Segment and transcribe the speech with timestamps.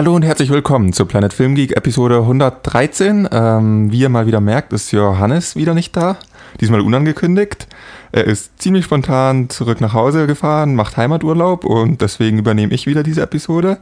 [0.00, 3.28] Hallo und herzlich willkommen zu Planet Film Geek Episode 113.
[3.30, 6.16] Ähm, wie ihr mal wieder merkt, ist Johannes wieder nicht da.
[6.58, 7.66] Diesmal unangekündigt.
[8.10, 13.02] Er ist ziemlich spontan zurück nach Hause gefahren, macht Heimaturlaub und deswegen übernehme ich wieder
[13.02, 13.76] diese Episode.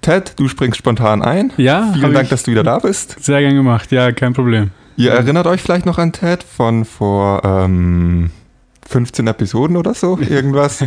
[0.00, 1.52] Ted, du springst spontan ein.
[1.58, 1.92] Ja.
[1.92, 3.22] Vielen Dank, dass du wieder da bist.
[3.22, 4.70] Sehr gern gemacht, ja, kein Problem.
[4.96, 8.30] Ihr erinnert euch vielleicht noch an Ted von vor ähm,
[8.88, 10.82] 15 Episoden oder so, irgendwas.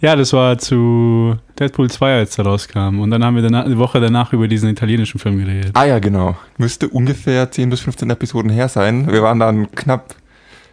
[0.00, 3.00] Ja, das war zu Deadpool 2, als er rauskam.
[3.00, 5.70] Und dann haben wir danach, die Woche danach über diesen italienischen Film geredet.
[5.74, 6.36] ah ja, genau.
[6.56, 9.10] Müsste ungefähr 10 bis 15 Episoden her sein.
[9.10, 10.14] Wir waren dann knapp,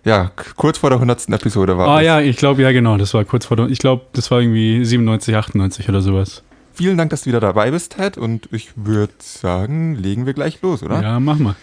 [0.04, 1.30] ja, kurz vor der 100.
[1.30, 2.06] Episode war Ah es.
[2.06, 4.86] ja, ich glaube, ja genau, das war kurz vor der, ich glaube, das war irgendwie
[4.86, 6.44] 97, 98 oder sowas.
[6.74, 8.18] Vielen Dank, dass du wieder dabei bist, Ted.
[8.20, 11.02] Und ich würde sagen, legen wir gleich los, oder?
[11.02, 11.56] Ja, mach mal.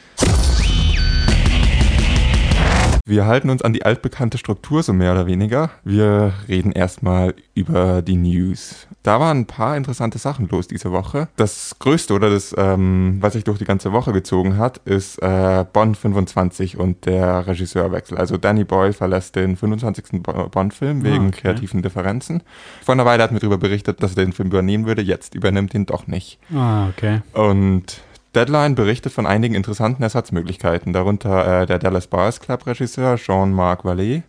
[3.04, 5.70] Wir halten uns an die altbekannte Struktur so mehr oder weniger.
[5.82, 8.86] Wir reden erstmal über die News.
[9.02, 11.26] Da waren ein paar interessante Sachen los diese Woche.
[11.34, 15.64] Das Größte oder das, ähm, was sich durch die ganze Woche gezogen hat, ist äh,
[15.72, 18.16] Bond 25 und der Regisseurwechsel.
[18.16, 20.22] Also Danny Boyle verlässt den 25.
[20.22, 21.40] Bo- Bond-Film wegen okay.
[21.40, 22.44] kreativen Differenzen.
[22.84, 25.02] Vor einer Weile hat mir darüber berichtet, dass er den Film übernehmen würde.
[25.02, 26.38] Jetzt übernimmt ihn doch nicht.
[26.54, 27.22] Ah, okay.
[27.32, 28.00] Und
[28.34, 34.22] Deadline berichtet von einigen interessanten Ersatzmöglichkeiten, darunter äh, der Dallas Buyers Club Regisseur Jean-Marc Vallée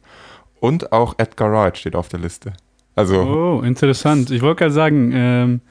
[0.59, 2.53] und auch Edgar Wright steht auf der Liste.
[2.95, 4.29] Also, Oh, interessant.
[4.29, 5.61] Ich wollte gerade sagen, ähm,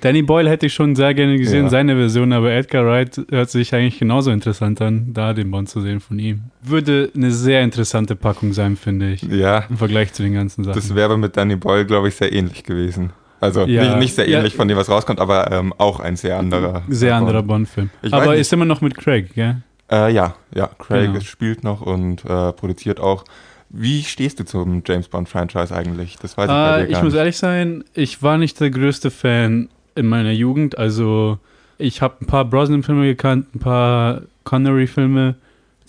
[0.00, 1.70] Danny Boyle hätte ich schon sehr gerne gesehen, Ja.
[1.70, 5.80] seine Version, aber Edgar Wright hört sich eigentlich genauso interessant an, da den Bond zu
[5.80, 6.44] sehen von ihm.
[6.60, 10.74] Würde eine sehr interessante Packung sein, finde ich, ja, im Vergleich zu den ganzen Sachen.
[10.74, 13.12] das wäre mit Danny Boyle, glaube ich, sehr ähnlich gewesen.
[13.42, 13.82] Also Ja.
[13.82, 14.38] nicht, nicht sehr Ja.
[14.38, 16.82] ähnlich von dem, was rauskommt, aber ähm, auch ein sehr anderer.
[16.88, 17.68] Sehr anderer Bond.
[17.74, 17.90] Bond-Film.
[18.12, 19.56] Aber ist immer noch mit Craig, gell?
[19.90, 21.20] Äh, ja, ja, Craig Genau.
[21.20, 23.24] spielt noch und äh, produziert auch.
[23.68, 26.16] Wie stehst du zum James Bond-Franchise eigentlich?
[26.22, 27.18] Das weiß ich bei Äh, dir ich muss nicht.
[27.20, 30.78] ehrlich sein, ich war nicht der größte Fan in meiner Jugend.
[30.78, 31.38] Also,
[31.78, 35.34] ich habe ein paar Brosnan-Filme gekannt, ein paar Connery-Filme,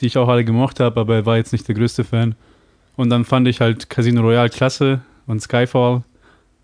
[0.01, 2.35] die ich auch alle gemocht habe, aber er war jetzt nicht der größte Fan.
[2.95, 6.03] Und dann fand ich halt Casino Royale klasse und Skyfall,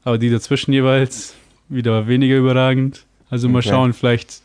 [0.04, 1.36] aber die dazwischen jeweils
[1.68, 3.06] wieder weniger überragend.
[3.30, 3.70] Also mal Okay.
[3.70, 4.42] schauen, vielleicht,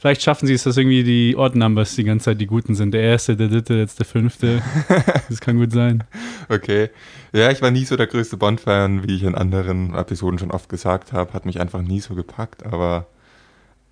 [0.00, 2.92] vielleicht schaffen sie es, dass irgendwie die Odd Numbers die ganze Zeit die guten sind.
[2.94, 4.62] Der erste, der dritte, jetzt der fünfte.
[5.28, 6.04] das kann gut sein.
[6.48, 6.88] Okay.
[7.32, 10.68] Ja, ich war nie so der größte Bond-Fan, wie ich in anderen Episoden schon oft
[10.68, 11.32] gesagt habe.
[11.34, 13.06] Hat mich einfach nie so gepackt, aber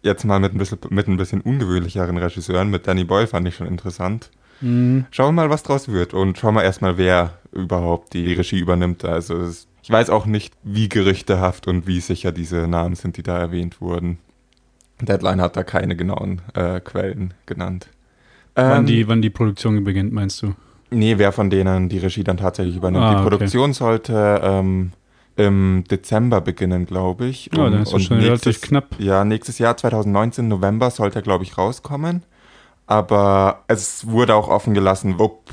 [0.02, 3.54] jetzt mal mit ein bisschen, mit ein bisschen ungewöhnlicheren Regisseuren, mit Danny Boyle fand ich
[3.56, 4.30] schon interessant.
[4.60, 5.04] Mhm.
[5.10, 9.04] Schauen wir mal, was draus wird und schauen wir erstmal, wer überhaupt die Regie übernimmt.
[9.04, 13.22] Also es, ich weiß auch nicht, wie gerüchtehaft und wie sicher diese Namen sind, die
[13.22, 14.18] da erwähnt wurden.
[15.00, 17.88] Deadline hat da keine genauen äh, Quellen genannt.
[18.54, 20.54] wann, Ähm, die, wann die Produktion beginnt, meinst du?
[20.90, 23.04] Nee, wer von denen die Regie dann tatsächlich übernimmt.
[23.04, 23.28] Ah, die okay.
[23.28, 24.92] Produktion sollte ähm,
[25.36, 27.50] im Dezember beginnen, glaube ich.
[27.56, 28.96] Ja, dann ist das schon relativ knapp.
[28.98, 32.22] Ja, nächstes Jahr, 2019, November, sollte er, glaube ich, rauskommen.
[32.86, 35.44] Aber es wurde auch offen gelassen, ob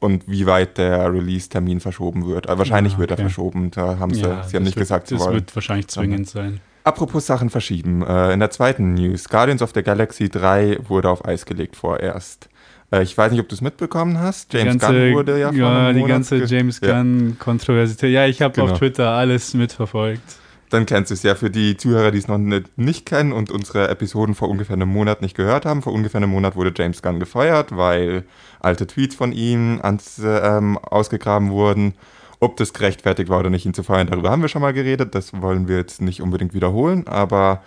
[0.00, 2.48] und wie weit der Release-Termin verschoben wird.
[2.48, 3.22] Aber wahrscheinlich Ah, wird er okay.
[3.24, 3.70] verschoben.
[3.70, 5.34] Da haben sie, sie haben das nicht wird, gesagt, sie Das wollen.
[5.34, 6.60] wird wahrscheinlich zwingend sein.
[6.84, 8.02] Apropos Sachen verschieben.
[8.02, 12.48] Äh, in der zweiten News, Guardians of the Galaxy 3 wurde auf Eis gelegt vorerst.
[12.90, 14.52] Äh, ich weiß nicht, ob du es mitbekommen hast.
[14.54, 16.96] James ganze, Gunn wurde ja vor ja, die ganze James Ja.
[16.96, 18.10] Gunn-Kontroversität.
[18.12, 18.72] Ja, ich habe Genau.
[18.72, 20.22] auf Twitter alles mitverfolgt.
[20.70, 23.50] Dann kennst du es ja für die Zuhörer, die es noch nicht, nicht kennen und
[23.50, 25.82] unsere Episoden vor ungefähr einem Monat nicht gehört haben.
[25.82, 28.24] Vor ungefähr einem Monat wurde James Gunn gefeuert, weil
[28.60, 31.94] alte Tweets von ihm ans, ähm, ausgegraben wurden.
[32.38, 35.14] Ob das gerechtfertigt war oder nicht, ihn zu feuern, darüber haben wir schon mal geredet.
[35.14, 37.06] Das wollen wir jetzt nicht unbedingt wiederholen.
[37.08, 37.62] Aber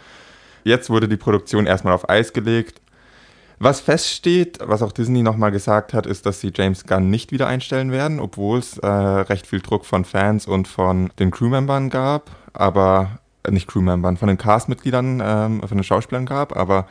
[0.64, 2.82] jetzt wurde die Produktion erstmal auf Eis gelegt.
[3.64, 7.48] Was feststeht, was auch Disney nochmal gesagt hat, ist, dass sie James Gunn nicht wieder
[7.48, 12.30] einstellen werden, obwohl es äh, recht viel Druck von Fans und von den Crewmembern gab,
[12.52, 16.88] aber äh, nicht Crewmembern, von den Castmitgliedern, ähm, von den Schauspielern gab, aber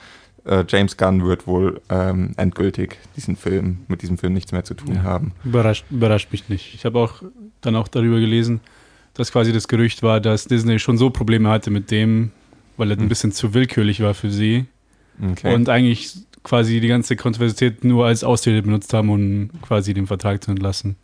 [0.46, 4.72] äh, James Gunn wird wohl ähm, endgültig diesen Film, mit diesem Film nichts mehr zu
[4.72, 5.02] tun Ja.
[5.02, 5.32] haben.
[5.44, 6.74] Überrascht, überrascht mich nicht.
[6.74, 7.22] Ich habe auch
[7.60, 8.60] dann auch darüber gelesen,
[9.12, 12.32] dass quasi das Gerücht war, dass Disney schon so Probleme hatte mit dem,
[12.78, 13.02] weil er Hm.
[13.04, 14.64] ein bisschen zu willkürlich war für sie
[15.32, 15.54] Okay.
[15.54, 20.42] und eigentlich quasi die ganze Kontroversität nur als Ausrede benutzt haben, um quasi den Vertrag
[20.42, 20.96] zu entlassen.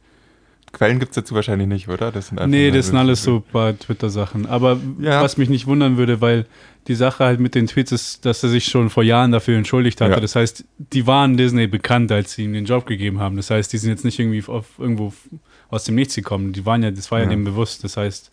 [0.73, 2.13] Quellen gibt es dazu wahrscheinlich nicht, oder?
[2.13, 4.45] Das sind Nee, das sind alles so paar Twitter-Sachen.
[4.47, 5.23] Aber Ja.
[5.23, 6.45] was mich nicht wundern würde, weil
[6.89, 10.01] die Sache halt mit den Tweets ist, dass er sich schon vor Jahren dafür entschuldigt
[10.03, 10.13] hatte.
[10.15, 10.21] Ja.
[10.21, 13.37] Das heißt, die waren Disney bekannt, als sie ihm den Job gegeben haben.
[13.37, 15.13] Das heißt, die sind jetzt nicht irgendwie auf irgendwo
[15.71, 16.53] aus dem Nichts gekommen.
[16.53, 17.31] Die waren ja, das war ja, Ja.
[17.31, 17.83] dem bewusst.
[17.85, 18.31] Das heißt,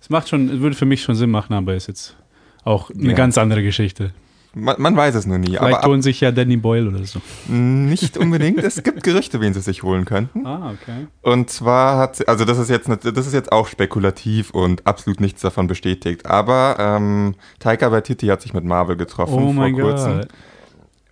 [0.00, 2.16] es macht schon, es würde für mich schon Sinn machen, aber ist jetzt
[2.64, 4.12] auch eine ganz andere Geschichte.
[4.54, 5.56] Man, man weiß es nur nie.
[5.56, 7.20] Vielleicht aber holen sich ja Danny Boyle oder so.
[7.48, 8.62] nicht unbedingt.
[8.62, 10.46] es gibt Gerüchte, wen sie sich holen könnten.
[10.46, 11.06] Ah, okay.
[11.22, 15.20] Und zwar hat sie, also das ist jetzt, das ist jetzt auch spekulativ und absolut
[15.20, 16.26] nichts davon bestätigt.
[16.26, 20.20] Aber ähm, Taika Waititi hat sich mit Marvel getroffen Oh vor mein kurzem.
[20.20, 20.28] Gott.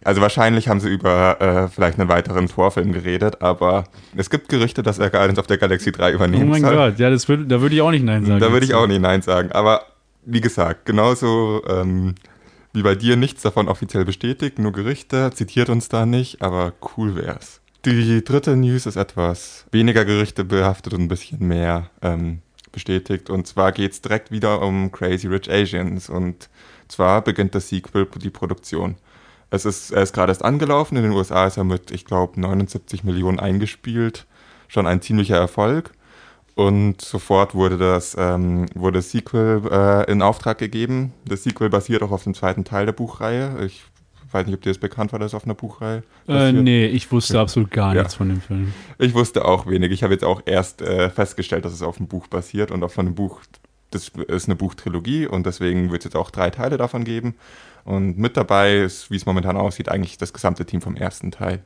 [0.03, 3.85] Also wahrscheinlich haben sie über äh, vielleicht einen weiteren Vorfilm geredet, aber
[4.17, 6.75] es gibt Gerüchte, dass er Guardians of the Galaxy 3 Oh übernehmen mein soll.
[6.75, 8.41] Gott, ja, das würd, da würde ich auch nicht Nein sagen.
[8.41, 9.53] Da würde ich auch nicht Nein sagen.
[9.53, 9.83] Aber
[10.25, 12.15] wie gesagt, genauso ähm,
[12.73, 17.17] wie bei dir nichts davon offiziell bestätigt, nur Gerüchte, zitiert uns da nicht, aber cool
[17.17, 17.61] wär's.
[17.85, 23.31] Die dritte News ist etwas weniger Gerüchte behaftet und ein bisschen mehr ähm, bestätigt.
[23.31, 26.11] Und zwar geht's direkt wieder um Crazy Rich Asians.
[26.11, 26.51] Und
[26.89, 28.97] zwar beginnt das Sequel die Produktion.
[29.49, 30.97] Es ist, er ist gerade erst angelaufen.
[30.97, 34.27] In den USA ist er mit, ich glaube, 79 Millionen eingespielt.
[34.69, 35.93] Schon ein ziemlicher Erfolg.
[36.61, 41.15] Und sofort wurde das, ähm, wurde das Sequel äh, in Auftrag gegeben.
[41.25, 43.65] Das Sequel basiert auch auf dem zweiten Teil der Buchreihe.
[43.65, 43.83] Ich
[44.31, 47.11] weiß nicht, ob dir das bekannt war, dass es auf einer Buchreihe Äh, nee, ich
[47.11, 48.03] wusste absolut gar Ja.
[48.03, 48.75] nichts von dem Film.
[48.99, 49.91] Ich wusste auch wenig.
[49.91, 52.91] Ich habe jetzt auch erst äh, festgestellt, dass es auf einem Buch basiert und auch
[52.91, 53.41] von dem Buch,
[53.91, 57.37] das ist eine Buchtrilogie und deswegen wird es jetzt auch drei Teile davon geben.
[57.87, 61.61] Und mit dabei ist, wie es momentan aussieht, eigentlich das gesamte Team vom ersten Teil.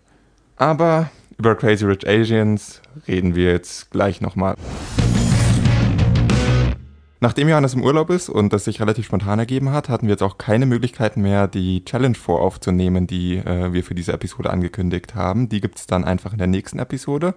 [0.57, 4.57] Aber über Crazy Rich Asians reden wir jetzt gleich nochmal.
[7.21, 10.23] Nachdem Johannes im Urlaub ist und das sich relativ spontan ergeben hat, hatten wir jetzt
[10.23, 15.49] auch keine Möglichkeit mehr, die Challenge voraufzunehmen, die äh, wir für diese Episode angekündigt haben.
[15.49, 17.35] Die gibt es dann einfach in der nächsten Episode.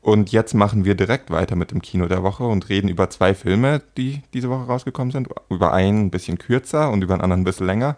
[0.00, 3.34] Und jetzt machen wir direkt weiter mit dem Kino der Woche und reden über zwei
[3.34, 5.28] Filme, die diese Woche rausgekommen sind.
[5.48, 7.96] Über einen ein bisschen kürzer und über einen anderen ein bisschen länger.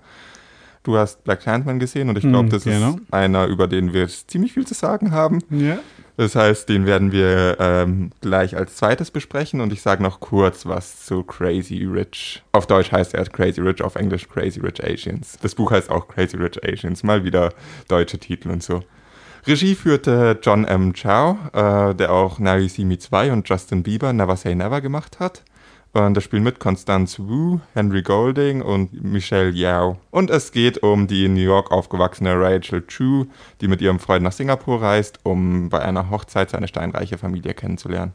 [0.86, 2.90] Du hast Black Clansman gesehen und ich glaube, Hm, das genau.
[2.90, 5.40] ist einer, über den wir ziemlich viel zu sagen haben.
[5.50, 5.80] Ja.
[6.16, 10.64] Das heißt, den werden wir ähm, gleich als zweites besprechen und ich sage noch kurz
[10.64, 12.44] was zu Crazy Rich.
[12.52, 15.36] Auf Deutsch heißt er Crazy Rich, auf Englisch Crazy Rich Asians.
[15.42, 17.52] Das Buch heißt auch Crazy Rich Asians, mal wieder
[17.88, 18.84] deutsche Titel und so.
[19.44, 20.92] Regie führte John M.
[20.92, 24.80] Chow, äh, der auch Now You See Me 2 und Justin Bieber Never Say Never
[24.80, 25.42] gemacht hat.
[25.96, 29.96] Und da spielen mit Constance Wu, Henry Golding und Michelle Yao.
[30.10, 33.24] Und es geht um die in New York aufgewachsene Rachel Chu,
[33.62, 38.12] die mit ihrem Freund nach Singapur reist, um bei einer Hochzeit seine steinreiche Familie kennenzulernen.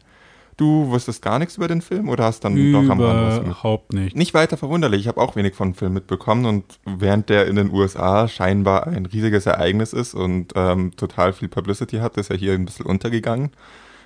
[0.57, 3.45] Du wusstest gar nichts über den Film oder hast dann doch am mit?
[3.47, 4.15] Überhaupt nicht.
[4.15, 7.55] Nicht weiter verwunderlich, ich habe auch wenig von dem Film mitbekommen und während der in
[7.55, 12.37] den USA scheinbar ein riesiges Ereignis ist und ähm, total viel Publicity hat, ist er
[12.37, 13.49] hier ein bisschen untergegangen.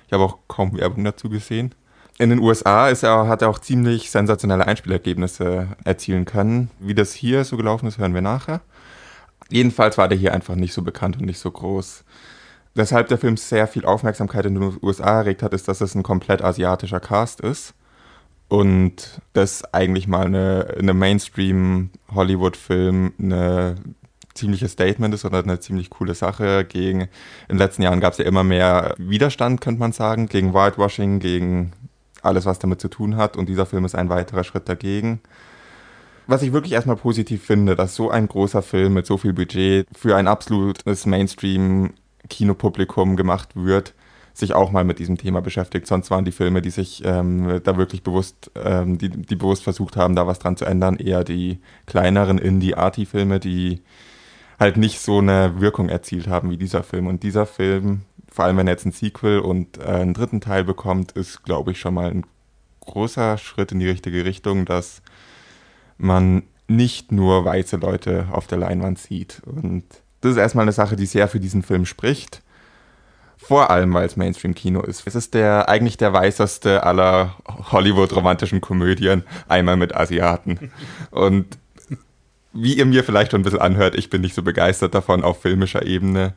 [0.06, 1.74] Ich habe auch kaum Werbung dazu gesehen.
[2.18, 6.70] In den USA ist er, hat er auch ziemlich sensationelle Einspielergebnisse erzielen können.
[6.80, 8.62] Wie das hier so gelaufen ist, hören wir nachher.
[9.50, 12.04] Jedenfalls war der hier einfach nicht so bekannt und nicht so groß.
[12.74, 16.02] Weshalb der Film sehr viel Aufmerksamkeit in den USA erregt hat, ist, dass es ein
[16.02, 17.74] komplett asiatischer Cast ist.
[18.48, 23.74] Und das eigentlich mal eine, eine Mainstream-Hollywood-Film eine
[24.34, 27.08] ziemliches Statement ist oder eine ziemlich coole Sache gegen, in
[27.48, 31.72] den letzten Jahren gab es ja immer mehr Widerstand, könnte man sagen, gegen Whitewashing, gegen
[32.26, 33.36] alles, was damit zu tun hat.
[33.36, 35.20] Und dieser Film ist ein weiterer Schritt dagegen.
[36.26, 39.86] Was ich wirklich erstmal positiv finde, dass so ein großer Film mit so viel Budget
[39.96, 43.94] für ein absolutes Mainstream-Kinopublikum gemacht wird,
[44.34, 45.86] sich auch mal mit diesem Thema beschäftigt.
[45.86, 49.96] Sonst waren die Filme, die sich ähm, da wirklich bewusst, ähm, die, die bewusst versucht
[49.96, 53.82] haben, da was dran zu ändern, eher die kleineren Indie-Arty-Filme, die
[54.58, 57.06] halt nicht so eine Wirkung erzielt haben wie dieser Film.
[57.06, 60.64] Und dieser Film, vor allem wenn er jetzt ein Sequel und äh, einen dritten Teil
[60.64, 62.24] bekommt, ist, glaube ich, schon mal ein
[62.80, 65.02] großer Schritt in die richtige Richtung, dass
[65.98, 69.42] man nicht nur weiße Leute auf der Leinwand sieht.
[69.44, 69.84] Und
[70.20, 72.42] das ist erstmal eine Sache, die sehr für diesen Film spricht.
[73.36, 75.06] Vor allem, weil es Mainstream-Kino ist.
[75.06, 77.36] Es ist der eigentlich der weißeste aller
[77.70, 80.72] Hollywood-romantischen Komödien, einmal mit Asiaten.
[81.10, 81.58] Und
[82.56, 85.42] wie ihr mir vielleicht schon ein bisschen anhört, ich bin nicht so begeistert davon auf
[85.42, 86.34] filmischer Ebene,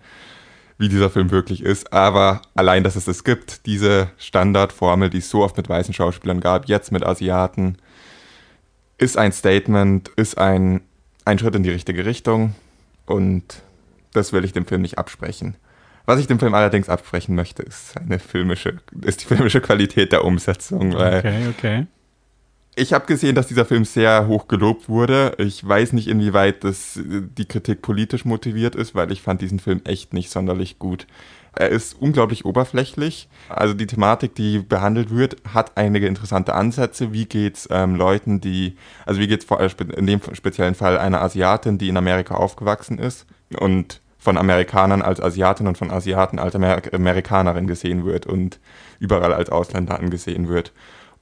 [0.78, 1.94] wie dieser Film wirklich ist.
[1.94, 6.40] Aber allein, dass es es gibt, diese Standardformel, die es so oft mit weißen Schauspielern
[6.40, 7.78] gab, jetzt mit Asiaten,
[8.98, 10.82] ist ein Statement, ist ein,
[11.26, 12.56] ein Schritt in die richtige Richtung.
[13.06, 13.62] Und
[14.14, 15.56] das will ich dem Film nicht absprechen.
[16.06, 17.94] Was ich dem Film allerdings absprechen möchte, ist
[19.02, 20.96] ist die filmische Qualität der Umsetzung.
[20.96, 21.88] Weil Okay, okay.
[22.76, 25.34] Ich habe gesehen, dass dieser Film sehr hoch gelobt wurde.
[25.38, 29.60] Ich weiß nicht, inwieweit das, äh, die Kritik politisch motiviert ist, weil ich fand diesen
[29.60, 31.08] Film echt nicht sonderlich gut.
[31.54, 33.28] Er ist unglaublich oberflächlich.
[33.50, 37.12] Also die Thematik, die behandelt wird, hat einige interessante Ansätze.
[37.12, 41.22] Wie geht's ähm, Leuten, die, also wie geht's vor allem in dem speziellen Fall einer
[41.22, 43.26] Asiatin, die in Amerika aufgewachsen ist
[43.60, 48.60] und von Amerikanern als Asiatin und von Asiaten als Amer Amerikanerin gesehen wird und
[49.00, 50.72] überall als Ausländer angesehen wird.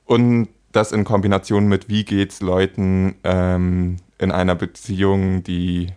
[0.04, 5.92] Und das in Kombination mit, wie geht's Leuten ähm, in einer Beziehung, die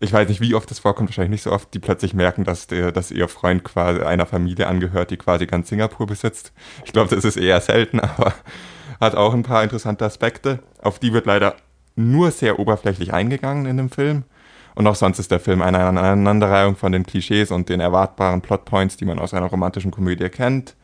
[0.00, 2.66] ich weiß nicht, wie oft das vorkommt, wahrscheinlich nicht so oft, die plötzlich merken, dass,
[2.66, 6.52] der, dass ihr Freund quasi einer Familie angehört, die quasi ganz Singapur besitzt.
[6.84, 8.34] Ich glaube, das ist eher selten, aber
[9.00, 10.58] hat auch ein paar interessante Aspekte.
[10.82, 11.54] Auf die wird leider
[11.94, 14.24] nur sehr oberflächlich eingegangen in dem Film.
[14.74, 18.96] Und auch sonst ist der Film eine Aneinanderreihung von den Klischees und den erwartbaren Plotpoints,
[18.96, 20.74] die man aus einer romantischen Komödie kennt,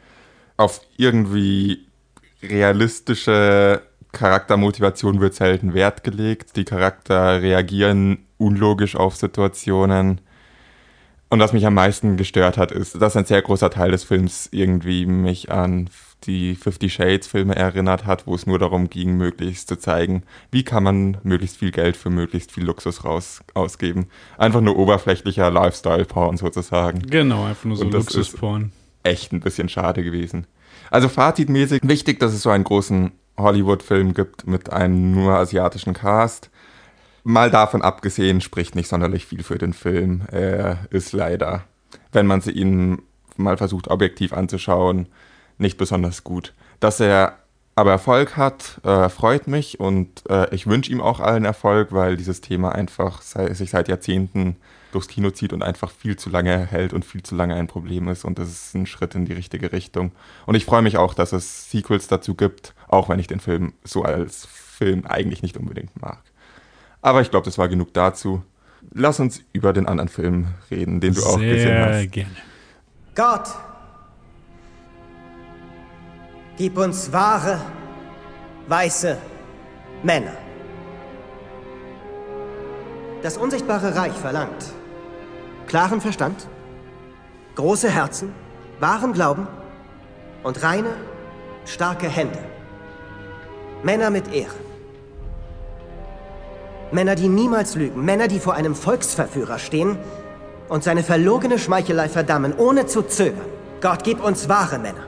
[0.57, 1.88] auf irgendwie
[2.43, 6.57] realistische Charaktermotivation wird selten Wert gelegt.
[6.57, 10.21] Die Charakter reagieren unlogisch auf Situationen.
[11.31, 14.49] Und was mich am meisten gestört hat, ist, dass ein sehr großer Teil des Films
[14.51, 15.91] irgendwie mich an
[16.25, 20.65] die Fifty Shades Filme erinnert hat, wo es nur darum ging, möglichst zu zeigen, wie
[20.65, 24.09] kann man möglichst viel Geld für möglichst viel Luxus raus ausgeben.
[24.37, 27.03] Einfach nur oberflächlicher Lifestyle-Porn sozusagen.
[27.03, 28.73] Genau, einfach nur so Luxus-Porn.
[29.03, 30.47] Echt ein bisschen schade gewesen.
[30.91, 36.51] Also fazitmäßig wichtig, dass es so einen großen Hollywood-Film gibt mit einem nur asiatischen Cast.
[37.25, 40.23] Mal davon abgesehen, spricht nicht sonderlich viel für den Film.
[40.31, 41.65] Er ist leider,
[42.13, 43.03] wenn man sie ihn
[43.37, 45.09] mal versucht, objektiv anzuschauen,
[45.59, 46.55] nicht besonders gut.
[46.81, 47.39] Dass er
[47.75, 52.17] aber Erfolg hat, äh, freut mich und äh, ich wünsche ihm auch allen Erfolg, weil
[52.17, 54.57] dieses Thema einfach sei, sich seit Jahrzehnten
[54.93, 58.09] durchs Kino zieht und einfach viel zu lange hält und viel zu lange ein Problem
[58.09, 60.13] ist und das ist ein Schritt in die richtige Richtung.
[60.47, 63.75] Und ich freue mich auch, dass es Sequels dazu gibt, auch wenn ich den Film
[63.85, 66.23] so als Film eigentlich nicht unbedingt mag.
[67.03, 68.43] Aber ich glaube, das war genug dazu.
[68.93, 71.95] Lass uns über den anderen Film reden, den du Sehr auch gesehen hast.
[71.95, 72.37] Sehr gerne.
[73.15, 73.49] Gott,
[76.57, 77.61] gib uns wahre,
[78.69, 79.19] weiße
[80.03, 80.33] Männer.
[83.23, 84.78] Das unsichtbare Reich verlangt
[85.69, 86.49] klaren Verstand,
[87.55, 88.35] große Herzen,
[88.81, 89.47] wahren Glauben
[90.43, 90.91] und reine,
[91.67, 92.39] starke Hände.
[93.83, 94.55] Männer mit Ehre.
[96.91, 98.03] Männer, die niemals lügen.
[98.03, 99.99] Männer, die vor einem Volksverführer stehen
[100.71, 103.45] und seine verlogene Schmeichelei verdammen, ohne zu zögern.
[103.83, 105.07] Gott, gib uns wahre Männer.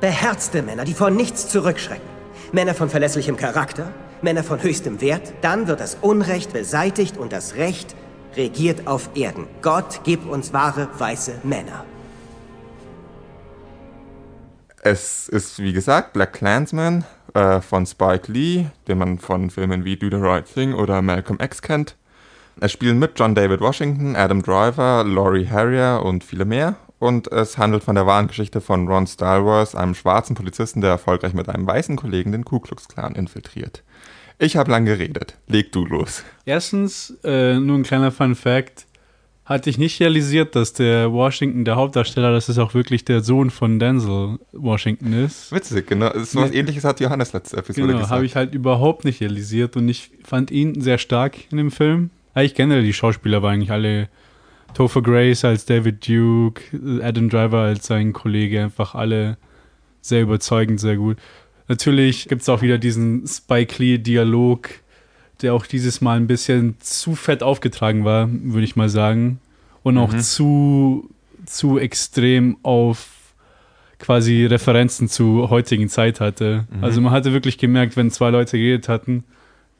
[0.00, 2.16] Beherzte Männer, die vor nichts zurückschrecken.
[2.52, 5.32] Männer von verlässlichem Charakter, Männer von höchstem Wert.
[5.40, 7.94] Dann wird das Unrecht beseitigt und das Recht
[8.36, 9.46] regiert auf Erden.
[9.62, 11.84] Gott, gib uns wahre weiße Männer.
[14.82, 19.96] Es ist, wie gesagt, Black Clansman äh, von Spike Lee, den man von Filmen wie
[19.96, 21.96] Do the Right Thing oder Malcolm X kennt.
[22.60, 26.76] Es spielen mit John David Washington, Adam Driver, Laurie Harrier und viele mehr.
[26.98, 31.34] Und es handelt von der wahren Geschichte von Ron Stalwars, einem schwarzen Polizisten, der erfolgreich
[31.34, 33.82] mit einem weißen Kollegen den Ku Klux Klan infiltriert.
[34.38, 35.36] Ich habe lang geredet.
[35.46, 36.24] Leg du los.
[36.44, 38.86] Erstens, äh, nur ein kleiner Fun Fact.
[39.44, 43.50] Hatte ich nicht realisiert, dass der Washington, der Hauptdarsteller, dass es auch wirklich der Sohn
[43.50, 45.52] von Denzel Washington ist.
[45.52, 46.10] Witzig, genau.
[46.18, 48.12] So was ähnliches hat Johannes letzte Episode genau, gesagt.
[48.12, 52.10] habe ich halt überhaupt nicht realisiert und ich fand ihn sehr stark in dem Film.
[52.34, 54.08] Eigentlich generell die Schauspieler waren eigentlich alle
[54.74, 56.62] Topher Grace als David Duke,
[57.02, 59.38] Adam Driver als sein Kollege, einfach alle
[60.00, 61.18] sehr überzeugend, sehr gut.
[61.68, 64.70] Natürlich gibt es auch wieder diesen Spike Lee-Dialog,
[65.42, 69.40] der auch dieses Mal ein bisschen zu fett aufgetragen war, würde ich mal sagen.
[69.82, 70.20] Und auch mhm.
[70.20, 71.10] zu,
[71.44, 73.08] zu extrem auf
[73.98, 76.66] quasi Referenzen zur heutigen Zeit hatte.
[76.70, 76.84] Mhm.
[76.84, 79.24] Also man hatte wirklich gemerkt, wenn zwei Leute geredet hatten,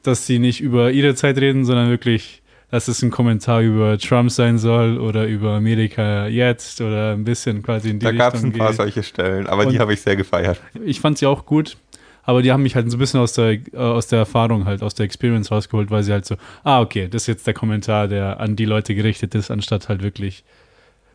[0.03, 4.29] dass sie nicht über ihre Zeit reden, sondern wirklich dass es ein Kommentar über Trump
[4.29, 8.19] sein soll oder über Amerika jetzt oder ein bisschen quasi in die da Richtung.
[8.19, 8.77] Da gab es ein paar geht.
[8.77, 10.61] solche Stellen, aber Und die habe ich sehr gefeiert.
[10.83, 11.77] Ich fand sie auch gut,
[12.23, 14.83] aber die haben mich halt so ein bisschen aus der, äh, aus der Erfahrung halt,
[14.83, 18.09] aus der Experience rausgeholt, weil sie halt so, ah, okay, das ist jetzt der Kommentar,
[18.09, 20.43] der an die Leute gerichtet ist, anstatt halt wirklich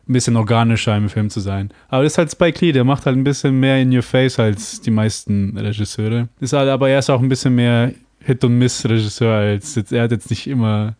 [0.09, 1.69] ein bisschen organischer im Film zu sein.
[1.87, 4.39] Aber das ist halt Spike Lee, der macht halt ein bisschen mehr in your face
[4.39, 6.29] als die meisten Regisseure.
[6.39, 10.03] Ist halt, aber er ist auch ein bisschen mehr Hit- und Miss-Regisseur als jetzt, er
[10.03, 10.95] hat jetzt nicht immer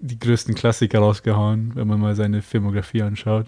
[0.00, 3.46] die größten Klassiker rausgehauen, wenn man mal seine Filmografie anschaut.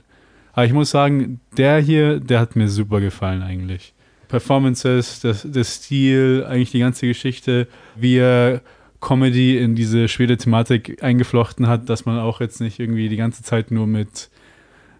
[0.52, 3.94] Aber ich muss sagen, der hier, der hat mir super gefallen eigentlich.
[4.28, 7.66] Performances, der Stil, eigentlich die ganze Geschichte,
[7.96, 8.62] wie er
[9.00, 13.42] Comedy in diese schwere Thematik eingeflochten hat, dass man auch jetzt nicht irgendwie die ganze
[13.42, 14.28] Zeit nur mit,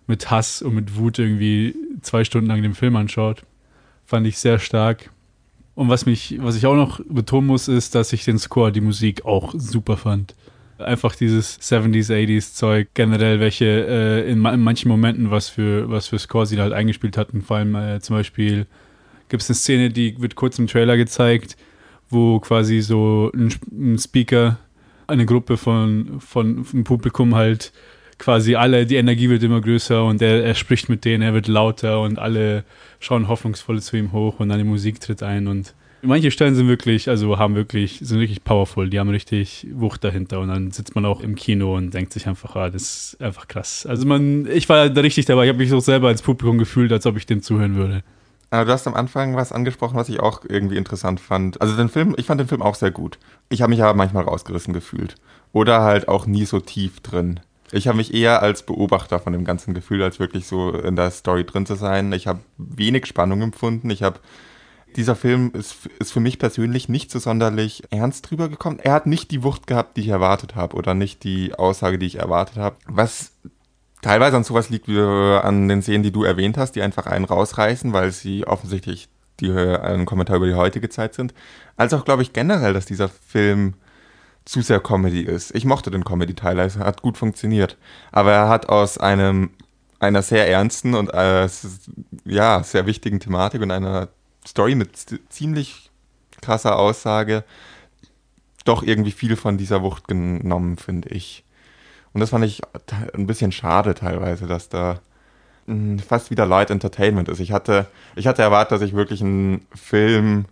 [0.06, 3.44] mit Hass und mit Wut irgendwie zwei Stunden lang den Film anschaut.
[4.04, 5.10] Fand ich sehr stark.
[5.74, 8.80] Und was mich, was ich auch noch betonen muss, ist, dass ich den Score, die
[8.80, 10.34] Musik auch super fand
[10.80, 16.08] einfach dieses 70s, 80s Zeug, generell welche äh, in, in, manchen Momenten was für, was
[16.08, 17.42] für Score sie halt eingespielt hatten.
[17.42, 18.66] Vor allem äh, zum Beispiel
[19.28, 21.56] gibt es eine Szene, die wird kurz im Trailer gezeigt,
[22.08, 24.58] wo quasi so ein, ein Speaker,
[25.06, 27.72] eine Gruppe von, von, vom Publikum halt
[28.18, 31.48] quasi alle, die Energie wird immer größer und er, er spricht mit denen, er wird
[31.48, 32.64] lauter und alle
[33.00, 36.68] schauen hoffnungsvoll zu ihm hoch und dann die Musik tritt ein und Manche Stellen sind
[36.68, 40.94] wirklich, also haben wirklich, sind wirklich powerful, die haben richtig Wucht dahinter und dann sitzt
[40.94, 43.84] man auch im Kino und denkt sich einfach, ah, das ist einfach krass.
[43.86, 46.90] Also man, ich war da richtig dabei, ich habe mich so selber als Publikum gefühlt,
[46.92, 48.02] als ob ich dem zuhören würde.
[48.50, 51.60] Aber du hast am Anfang was angesprochen, was ich auch irgendwie interessant fand.
[51.60, 53.18] Also den Film, ich fand den Film auch sehr gut.
[53.48, 55.14] Ich habe mich aber manchmal rausgerissen gefühlt.
[55.52, 57.40] Oder halt auch nie so tief drin.
[57.70, 61.12] Ich habe mich eher als Beobachter von dem ganzen Gefühl, als wirklich so in der
[61.12, 62.12] Story drin zu sein.
[62.12, 63.88] Ich habe wenig Spannung empfunden.
[63.90, 64.18] Ich habe
[64.96, 68.78] dieser Film ist, ist für mich persönlich nicht so sonderlich ernst drüber gekommen.
[68.80, 72.06] Er hat nicht die Wucht gehabt, die ich erwartet habe, oder nicht die Aussage, die
[72.06, 72.76] ich erwartet habe.
[72.86, 73.32] Was
[74.02, 77.24] teilweise an sowas liegt wie an den Szenen, die du erwähnt hast, die einfach einen
[77.24, 79.08] rausreißen, weil sie offensichtlich
[79.40, 81.34] die, ein Kommentar über die heutige Zeit sind.
[81.76, 83.74] Als auch, glaube ich, generell, dass dieser Film
[84.44, 85.54] zu sehr Comedy ist.
[85.54, 87.76] Ich mochte den Comedy-Teil, er hat gut funktioniert.
[88.10, 89.50] Aber er hat aus einem,
[89.98, 91.48] einer sehr ernsten und äh,
[92.24, 94.08] ja, sehr wichtigen Thematik und einer
[94.46, 94.90] Story mit
[95.28, 95.90] ziemlich
[96.40, 97.44] krasser Aussage
[98.64, 101.44] doch irgendwie viel von dieser Wucht genommen, finde ich.
[102.12, 102.60] Und das fand ich
[103.14, 105.00] ein bisschen schade teilweise, dass da
[105.66, 107.40] hm, fast wieder Light Entertainment ist.
[107.40, 110.46] Ich hatte, ich hatte erwartet, dass ich wirklich einen Film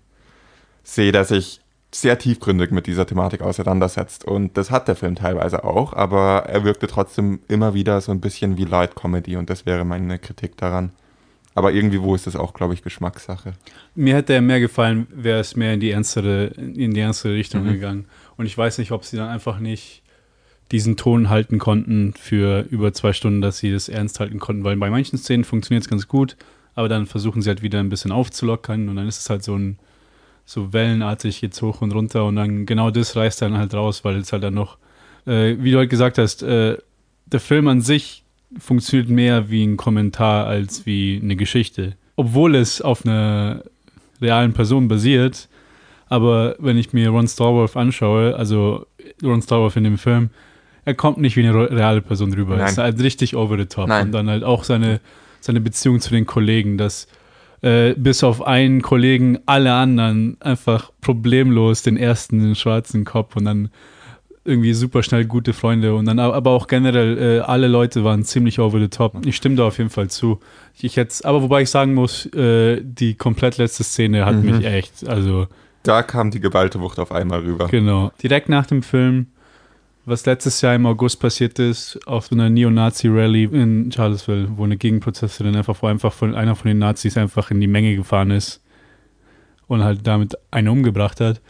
[0.82, 1.60] sehe, der sich
[1.92, 4.24] sehr tiefgründig mit dieser Thematik auseinandersetzt.
[4.24, 8.20] Und das hat der Film teilweise auch, aber er wirkte trotzdem immer wieder so ein
[8.20, 10.92] bisschen wie Light Comedy und das wäre meine Kritik daran.
[11.54, 13.54] Aber irgendwie wo ist das auch, glaube ich, Geschmackssache.
[13.94, 17.64] Mir hätte er mehr gefallen, wäre es mehr in die ernstere, in die ernstere Richtung
[17.64, 17.72] mhm.
[17.72, 18.04] gegangen.
[18.36, 20.02] Und ich weiß nicht, ob sie dann einfach nicht
[20.70, 24.76] diesen Ton halten konnten für über zwei Stunden, dass sie das ernst halten konnten, weil
[24.76, 26.36] bei manchen Szenen funktioniert es ganz gut,
[26.74, 29.56] aber dann versuchen sie halt wieder ein bisschen aufzulockern und dann ist es halt so
[29.56, 29.78] ein
[30.44, 34.16] so wellenartig jetzt hoch und runter und dann genau das reißt dann halt raus, weil
[34.16, 34.78] es halt dann noch,
[35.26, 36.78] äh, wie du halt gesagt hast, äh,
[37.26, 38.24] der Film an sich
[38.56, 41.96] funktioniert mehr wie ein Kommentar als wie eine Geschichte.
[42.16, 43.62] Obwohl es auf einer
[44.20, 45.48] realen Person basiert,
[46.08, 48.86] aber wenn ich mir Ron Starwolf anschaue, also
[49.22, 50.30] Ron Starwolf in dem Film,
[50.84, 52.52] er kommt nicht wie eine reale Person rüber.
[52.56, 52.60] Nein.
[52.60, 53.88] Er ist halt richtig over the top.
[53.88, 54.06] Nein.
[54.06, 55.00] Und dann halt auch seine,
[55.40, 57.08] seine Beziehung zu den Kollegen, dass
[57.60, 63.44] äh, bis auf einen Kollegen alle anderen einfach problemlos den ersten den schwarzen Kopf und
[63.44, 63.70] dann
[64.48, 68.58] irgendwie super schnell gute Freunde und dann aber auch generell äh, alle Leute waren ziemlich
[68.58, 69.24] over the top.
[69.26, 70.40] Ich stimme da auf jeden Fall zu.
[70.80, 74.56] Ich jetzt, aber wobei ich sagen muss, äh, die komplett letzte Szene hat mhm.
[74.56, 75.46] mich echt, also
[75.82, 77.68] da kam die geballte Wucht auf einmal rüber.
[77.68, 78.10] Genau.
[78.22, 79.28] Direkt nach dem Film
[80.08, 84.78] was letztes Jahr im August passiert ist, auf so einer Neo-Nazi-Rally in Charlottesville, wo eine
[84.78, 88.62] Gegenprozessorin einfach, wo einfach von einer von den Nazis einfach in die Menge gefahren ist
[89.66, 91.40] und halt damit einen umgebracht hat.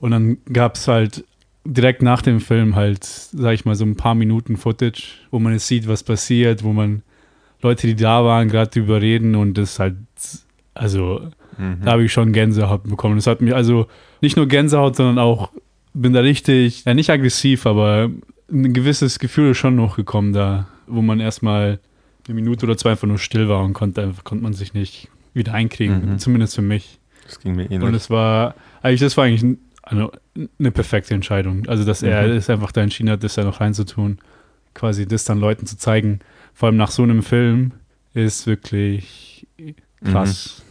[0.00, 1.24] Und dann gab es halt
[1.66, 5.52] direkt nach dem Film halt, sag ich mal, so ein paar Minuten Footage, wo man
[5.52, 7.02] es sieht, was passiert, wo man
[7.62, 9.96] Leute, die da waren, gerade drüber reden und das halt,
[10.74, 11.78] also, mhm.
[11.84, 13.16] da habe ich schon Gänsehaut bekommen.
[13.16, 13.86] Das hat mich also
[14.20, 15.50] nicht nur Gänsehaut, sondern auch
[15.94, 18.10] bin da richtig, ja nicht aggressiv, aber
[18.52, 21.80] ein gewisses Gefühl ist schon noch gekommen da, wo man erstmal
[22.26, 25.54] eine Minute oder zwei einfach nur still war und konnte, konnte man sich nicht wieder
[25.54, 26.18] einkriegen, mhm.
[26.18, 26.98] zumindest für mich.
[27.24, 27.82] Das ging mir ähnlich.
[27.82, 30.10] Und es war, eigentlich, das war eigentlich eine,
[30.58, 31.66] eine perfekte Entscheidung.
[31.66, 32.34] Also, dass er mhm.
[32.34, 34.18] es einfach da entschieden hat, das da noch reinzutun,
[34.74, 36.20] quasi das dann Leuten zu zeigen,
[36.52, 37.72] vor allem nach so einem Film,
[38.12, 39.46] ist wirklich
[40.04, 40.58] krass.
[40.58, 40.66] Mhm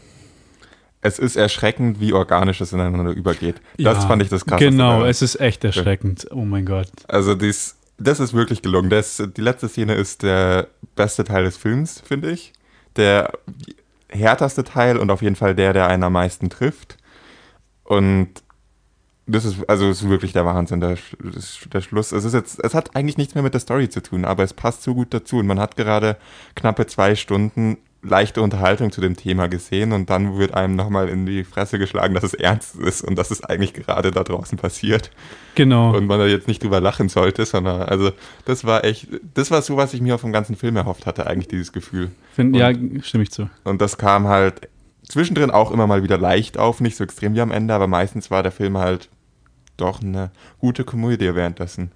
[1.06, 3.58] es ist erschreckend, wie organisch es ineinander übergeht.
[3.78, 4.71] Das ja, fand ich das krasseste.
[4.71, 6.28] Genau, es ist echt erschreckend.
[6.32, 6.89] Oh mein Gott.
[7.08, 8.89] Also dies, das ist wirklich gelungen.
[8.89, 12.54] Das, die letzte Szene ist der beste Teil des Films, finde ich.
[12.95, 13.34] Der
[14.10, 16.97] härteste Teil und auf jeden Fall der, der einen am meisten trifft.
[17.84, 18.30] Und
[19.27, 20.97] das ist, also ist wirklich der Wahnsinn, der,
[21.73, 22.11] der Schluss.
[22.11, 24.53] Es ist jetzt, es hat eigentlich nichts mehr mit der Story zu tun, aber es
[24.53, 25.38] passt so gut dazu.
[25.38, 26.17] Und man hat gerade
[26.55, 31.25] knappe zwei Stunden leichte Unterhaltung zu dem Thema gesehen und dann wird einem nochmal in
[31.25, 35.09] die Fresse geschlagen, dass es ernst ist und dass es eigentlich gerade da draußen passiert.
[35.55, 35.95] Genau.
[35.95, 38.11] Und man da jetzt nicht drüber lachen sollte, sondern also
[38.45, 41.47] das war echt, das war so, was ich mir vom ganzen Film erhofft hatte, eigentlich
[41.47, 42.11] dieses Gefühl.
[42.33, 43.49] Find, und, ja, stimme ich zu.
[43.63, 44.69] Und das kam halt
[45.07, 48.29] zwischendrin auch immer mal wieder leicht auf, nicht so extrem wie am Ende, aber meistens
[48.29, 49.09] war der Film halt
[49.77, 51.91] doch eine gute Komödie währenddessen.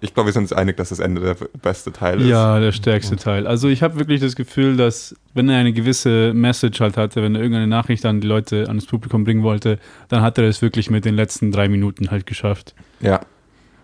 [0.00, 2.26] Ich glaube, wir sind uns einig, dass das Ende der beste Teil ist.
[2.28, 3.46] Ja, der stärkste Teil.
[3.46, 7.34] Also ich habe wirklich das Gefühl, dass wenn er eine gewisse Message halt hatte, wenn
[7.34, 10.60] er irgendeine Nachricht an die Leute, an das Publikum bringen wollte, dann hat er es
[10.60, 12.74] wirklich mit den letzten drei Minuten halt geschafft.
[13.00, 13.20] Ja.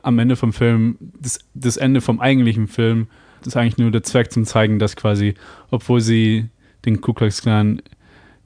[0.03, 3.07] Am Ende vom Film, das, das Ende vom eigentlichen Film,
[3.39, 5.35] das ist eigentlich nur der Zweck zum zeigen, dass quasi,
[5.71, 6.51] obwohl sie
[6.85, 7.81] den Ku Klux Klan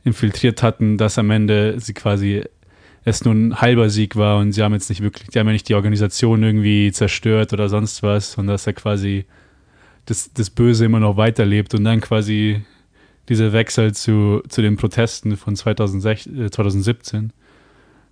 [0.04, 2.44] infiltriert hatten, dass am Ende sie quasi
[3.04, 5.52] es nur ein halber Sieg war und sie haben jetzt nicht wirklich, die haben ja
[5.52, 9.26] nicht die Organisation irgendwie zerstört oder sonst was und dass er quasi
[10.06, 12.62] das, das Böse immer noch weiterlebt und dann quasi
[13.28, 17.32] dieser Wechsel zu, zu den Protesten von 2006, äh, 2017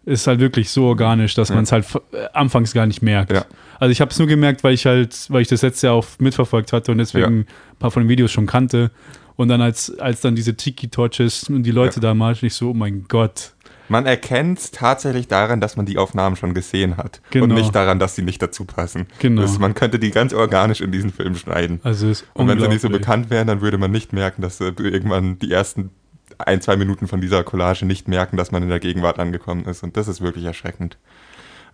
[0.04, 1.54] ist halt wirklich so organisch, dass Ja.
[1.54, 3.32] man es halt äh, anfangs gar nicht merkt.
[3.32, 3.44] Ja.
[3.78, 6.06] Also ich habe es nur gemerkt, weil ich halt, weil ich das letzte Jahr auch
[6.18, 7.40] mitverfolgt hatte und deswegen Ja.
[7.42, 7.46] ein
[7.78, 8.90] paar von den Videos schon kannte.
[9.36, 12.74] Und dann als, als dann diese Tiki-Torches und die Leute da marschen, ich so, oh
[12.74, 13.52] mein Gott.
[13.88, 17.20] Man erkennt es tatsächlich daran, dass man die Aufnahmen schon gesehen hat.
[17.30, 17.44] Genau.
[17.44, 19.06] Und nicht daran, dass sie nicht dazu passen.
[19.18, 19.42] Genau.
[19.42, 21.80] Das, man könnte die ganz organisch in diesen Film schneiden.
[21.82, 24.60] Also ist Und wenn sie nicht so bekannt wären, dann würde man nicht merken, dass
[24.60, 25.90] äh, irgendwann die ersten
[26.38, 29.82] ein, zwei Minuten von dieser Collage nicht merken, dass man in der Gegenwart angekommen ist.
[29.82, 30.96] Und das ist wirklich erschreckend.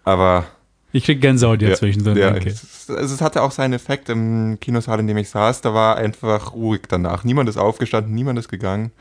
[0.05, 0.47] Aber
[0.93, 4.09] Ich krieg Gänsehaut jetzt, wenn ich so ja, es, also es hatte auch seinen Effekt
[4.09, 5.61] im Kinosaal, in dem ich saß.
[5.61, 7.25] Da war einfach ruhig danach.
[7.25, 8.93] Niemand ist aufgestanden, niemand ist gegangen.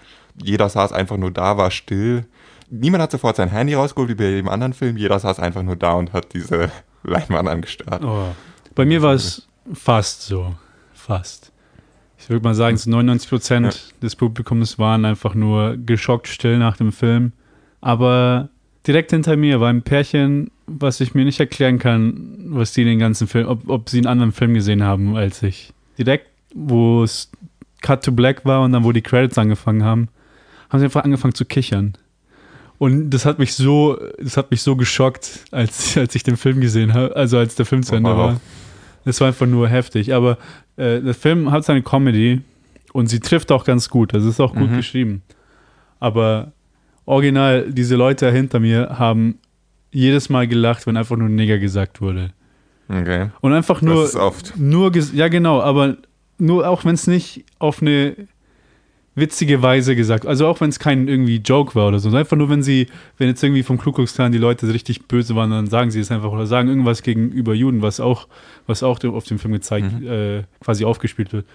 [0.41, 2.25] Jeder saß einfach nur da, war still.
[2.69, 4.97] Niemand hat sofort sein Handy rausgeholt, wie bei jedem anderen Film.
[4.97, 6.71] Jeder saß einfach nur da und hat diese
[7.03, 8.03] Leinwand angestarrt.
[8.03, 8.35] Oh.
[8.75, 10.55] Bei mir war es fast so.
[10.93, 11.51] Fast.
[12.17, 16.75] Ich würde mal sagen, so 99 Prozent des Publikums waren einfach nur geschockt still nach
[16.75, 17.31] dem Film.
[17.79, 18.49] Aber
[18.85, 22.99] direkt hinter mir war ein Pärchen, was ich mir nicht erklären kann, was die den
[22.99, 25.73] ganzen Film, ob, ob sie einen anderen Film gesehen haben als ich.
[25.97, 27.31] Direkt, wo es
[27.81, 30.09] Cut to Black war und dann, wo die Credits angefangen haben,
[30.69, 31.93] haben sie einfach angefangen zu kichern.
[32.79, 36.61] Und das hat mich so, das hat mich so geschockt, als, als ich den Film
[36.61, 38.17] gesehen habe, also als der Film zu Ende Wow.
[38.17, 38.41] war.
[39.05, 40.13] Das war einfach nur heftig.
[40.13, 40.37] Aber
[40.75, 42.41] äh, der Film hat seine Comedy
[42.93, 44.13] und sie trifft auch ganz gut.
[44.13, 44.75] Also ist auch gut Mhm.
[44.77, 45.21] geschrieben.
[45.99, 46.51] Aber
[47.05, 49.39] original, diese Leute hinter mir haben
[49.91, 52.31] jedes Mal gelacht, wenn einfach nur Neger gesagt wurde.
[52.89, 53.29] Okay.
[53.41, 54.53] Und einfach nur, das ist oft.
[54.57, 55.97] nur, ja genau, aber
[56.37, 58.15] nur auch wenn es nicht auf eine
[59.17, 62.49] witzige Weise gesagt, also auch wenn es kein irgendwie Joke war oder so, einfach nur
[62.49, 65.67] wenn sie, wenn jetzt irgendwie vom Ku Klux Klan die Leute richtig böse waren, dann
[65.67, 68.27] sagen sie es einfach oder sagen irgendwas gegenüber Juden, was auch,
[68.67, 71.47] was auch auf dem Film gezeigt, äh, quasi aufgespielt wird.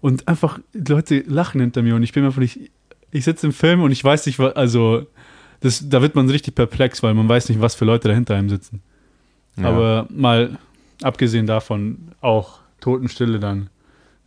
[0.00, 2.70] Und einfach, die Leute lachen hinter mir und ich bin einfach nicht,
[3.10, 5.06] ich sitze im Film und ich weiß nicht, also
[5.58, 8.48] das, da wird man richtig perplex, weil man weiß nicht, was für Leute dahinter einem
[8.48, 8.82] sitzen.
[9.56, 9.68] Ja.
[9.68, 10.58] Aber mal
[11.02, 13.68] abgesehen davon auch Totenstille dann.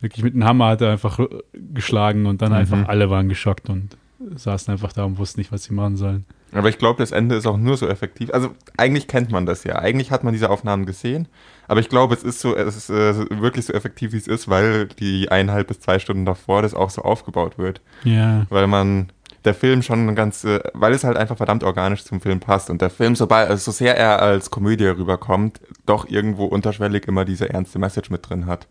[0.04, 2.58] Wirklich mit dem Hammer hat er einfach äh, geschlagen und dann Mhm.
[2.58, 3.96] einfach alle waren geschockt und
[4.36, 6.24] saßen einfach da und wussten nicht, was sie machen sollen.
[6.52, 8.32] Aber ich glaube, das Ende ist auch nur so effektiv.
[8.32, 9.76] Also eigentlich kennt man das ja.
[9.80, 11.26] Eigentlich hat man diese Aufnahmen gesehen.
[11.66, 14.48] Aber ich glaube, es ist so, es ist äh, wirklich so effektiv, wie es ist,
[14.48, 17.80] weil die eineinhalb bis zwei Stunden davor das auch so aufgebaut wird.
[18.04, 18.46] Ja.
[18.50, 19.08] Weil man
[19.44, 22.80] der Film schon ganz, äh, weil es halt einfach verdammt organisch zum Film passt und
[22.80, 27.50] der Film, sobald, also so sehr er als Komödie rüberkommt, doch irgendwo unterschwellig immer diese
[27.50, 28.68] ernste Message mit drin hat.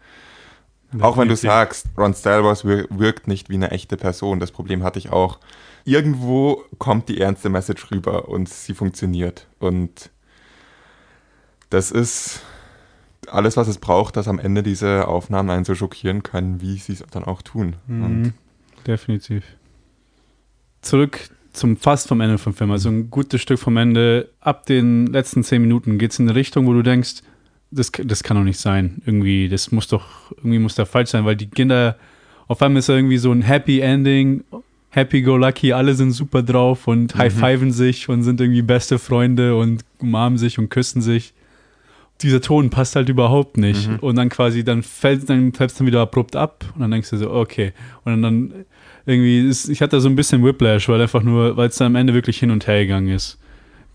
[1.01, 4.39] Auch wenn du sagst, Ron Star Wars wir- wirkt nicht wie eine echte Person.
[4.39, 5.39] Das Problem hatte ich auch.
[5.85, 9.47] Irgendwo kommt die ernste Message rüber und sie funktioniert.
[9.59, 10.09] Und
[11.69, 12.41] das ist
[13.27, 16.93] alles, was es braucht, dass am Ende diese Aufnahmen einen so schockieren können, wie sie
[16.93, 17.75] es dann auch tun.
[17.87, 18.33] Mhm.
[18.85, 19.43] Definitiv.
[20.81, 24.29] Zurück zum fast vom Ende vom Film, also ein gutes Stück vom Ende.
[24.39, 27.21] Ab den letzten zehn Minuten geht es in eine Richtung, wo du denkst,
[27.73, 29.01] das, das kann doch nicht sein.
[29.05, 31.97] Irgendwie, das muss doch, irgendwie muss da falsch sein, weil die Kinder,
[32.47, 34.43] auf einmal ist da irgendwie so ein Happy Ending,
[34.89, 39.55] Happy Go Lucky, alle sind super drauf und high-fiven sich und sind irgendwie beste Freunde
[39.55, 41.33] und umarmen sich und küssen sich.
[42.21, 43.89] Dieser Ton passt halt überhaupt nicht.
[43.89, 43.99] Mhm.
[43.99, 47.31] Und dann quasi, dann fällt dann dann wieder abrupt ab und dann denkst du so,
[47.31, 47.73] okay.
[48.05, 48.53] Und dann,
[49.05, 51.95] irgendwie, ist, ich hatte so ein bisschen Whiplash, weil einfach nur, weil es dann am
[51.95, 53.39] Ende wirklich hin und her gegangen ist.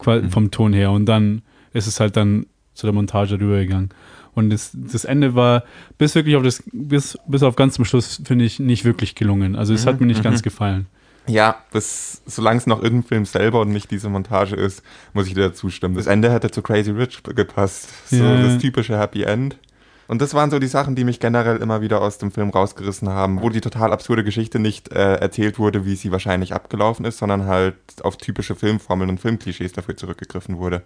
[0.05, 0.31] Mhm.
[0.31, 0.91] Vom Ton her.
[0.91, 2.47] Und dann ist es halt dann
[2.79, 3.91] zu der Montage rübergegangen.
[4.35, 5.65] Und das, das Ende war
[5.99, 9.57] bis wirklich auf das, bis, bis auf ganz zum Schluss, finde ich, nicht wirklich gelungen.
[9.57, 10.25] Also es hat mir nicht Mhm.
[10.25, 10.87] ganz gefallen.
[11.27, 15.35] Ja, bis, solange es noch irgendein Film selber und nicht diese Montage ist, muss ich
[15.35, 15.95] dir zustimmen.
[15.97, 17.89] Das Ende hätte zu Crazy Rich gepasst.
[18.09, 18.41] So Ja.
[18.43, 19.59] das typische Happy End.
[20.07, 23.11] Und das waren so die Sachen, die mich generell immer wieder aus dem Film rausgerissen
[23.11, 27.19] haben, wo die total absurde Geschichte nicht äh, erzählt wurde, wie sie wahrscheinlich abgelaufen ist,
[27.19, 30.81] sondern halt auf typische Filmformeln und Filmklischees dafür zurückgegriffen wurde.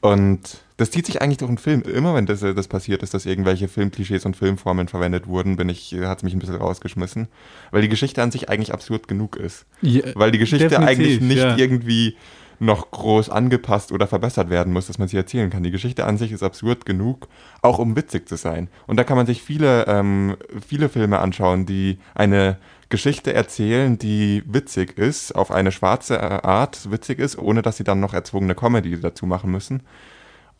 [0.00, 1.82] Und das zieht sich eigentlich durch den Film.
[1.82, 5.68] Immer wenn das, äh, das passiert ist, dass irgendwelche Filmklischees und Filmformeln verwendet wurden, bin
[5.68, 7.28] ich, hat es mich ein bisschen rausgeschmissen.
[7.70, 9.66] Weil die Geschichte an sich eigentlich absurd genug ist.
[9.82, 11.56] Ja, Weil die Geschichte eigentlich nicht ja.
[11.56, 12.16] irgendwie
[12.60, 15.62] noch groß angepasst oder verbessert werden muss, dass man sie erzählen kann.
[15.62, 17.26] Die Geschichte an sich ist absurd genug,
[17.62, 18.68] auch um witzig zu sein.
[18.86, 20.36] Und da kann man sich viele, ähm,
[20.66, 22.58] viele Filme anschauen, die eine
[22.90, 27.84] Geschichte erzählen, die witzig ist, auf eine schwarze äh, Art witzig ist, ohne dass sie
[27.84, 29.82] dann noch erzwungene Comedy dazu machen müssen.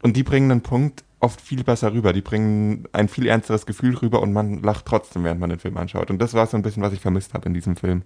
[0.03, 2.13] Und die bringen einen Punkt oft viel besser rüber.
[2.15, 5.77] Die bringen ein viel ernsteres Gefühl rüber und man lacht trotzdem, während man den Film
[5.77, 6.11] anschaut.
[6.11, 8.03] Und das war so ein bisschen, was ich vermisst habe in diesem Film.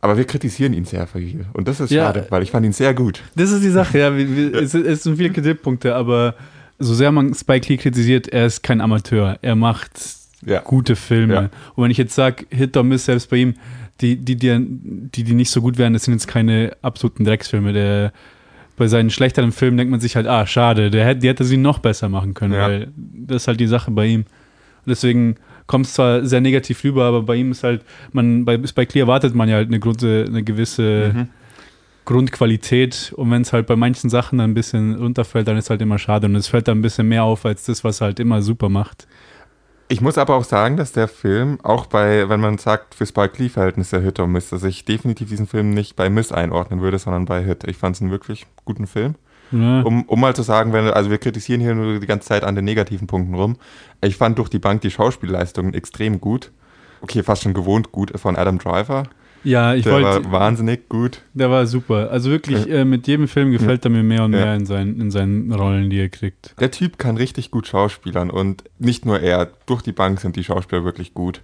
[0.00, 1.46] Aber wir kritisieren ihn sehr viel.
[1.52, 2.06] Und das ist Ja.
[2.06, 3.22] schade, weil ich fand ihn sehr gut.
[3.36, 4.10] Das ist die Sache, ja.
[4.10, 6.34] Es, es sind viele Kritikpunkte, aber
[6.78, 9.38] so sehr man Spike Lee kritisiert, er ist kein Amateur.
[9.42, 9.92] Er macht
[10.46, 10.60] Ja.
[10.60, 11.34] gute Filme.
[11.34, 11.40] Ja.
[11.74, 13.54] Und wenn ich jetzt sage, Hit or Miss, selbst bei ihm,
[14.00, 17.72] die, die, die, die, die nicht so gut wären, das sind jetzt keine absoluten Drecksfilme.
[17.72, 18.12] Der
[18.76, 21.56] bei seinen schlechteren Filmen denkt man sich halt, ah, schade, der hätte, die hätte sie
[21.56, 22.66] noch besser machen können, Ja.
[22.66, 24.20] weil das ist halt die Sache bei ihm.
[24.22, 25.36] Und deswegen
[25.68, 29.00] kommt es zwar sehr negativ rüber, aber bei ihm ist halt, man, bei Spike Lee
[29.00, 31.28] erwartet man ja halt eine, Grunde, eine gewisse Mhm.
[32.04, 35.80] Grundqualität und wenn es halt bei manchen Sachen dann ein bisschen runterfällt, dann ist halt
[35.80, 38.20] immer schade und es fällt dann ein bisschen mehr auf als das, was er halt
[38.20, 39.06] immer super macht.
[39.88, 43.34] Ich muss aber auch sagen, dass der Film, auch bei, wenn man sagt, für Spike
[43.42, 47.26] Lee-Verhältnisse Hit or Miss, dass ich definitiv diesen Film nicht bei Miss einordnen würde, sondern
[47.26, 47.64] bei Hit.
[47.64, 49.14] Ich fand es einen wirklich guten Film.
[49.52, 49.82] Ja.
[49.82, 52.54] Um, um mal zu sagen, wenn, also wir kritisieren hier nur die ganze Zeit an
[52.54, 53.56] den negativen Punkten rum.
[54.00, 56.50] Ich fand durch die Bank die Schauspielleistungen extrem gut.
[57.02, 59.04] Okay, fast schon gewohnt gut von Adam Driver.
[59.44, 61.20] Ja, ich Der wollte, war wahnsinnig gut.
[61.34, 62.10] der war super.
[62.10, 64.40] Also wirklich, äh, mit jedem Film gefällt er mir mehr und Ja.
[64.46, 66.54] mehr in seinen, in seinen Rollen, die er kriegt.
[66.60, 70.44] Der Typ kann richtig gut schauspielern und nicht nur er, durch die Bank sind die
[70.44, 71.42] Schauspieler wirklich gut.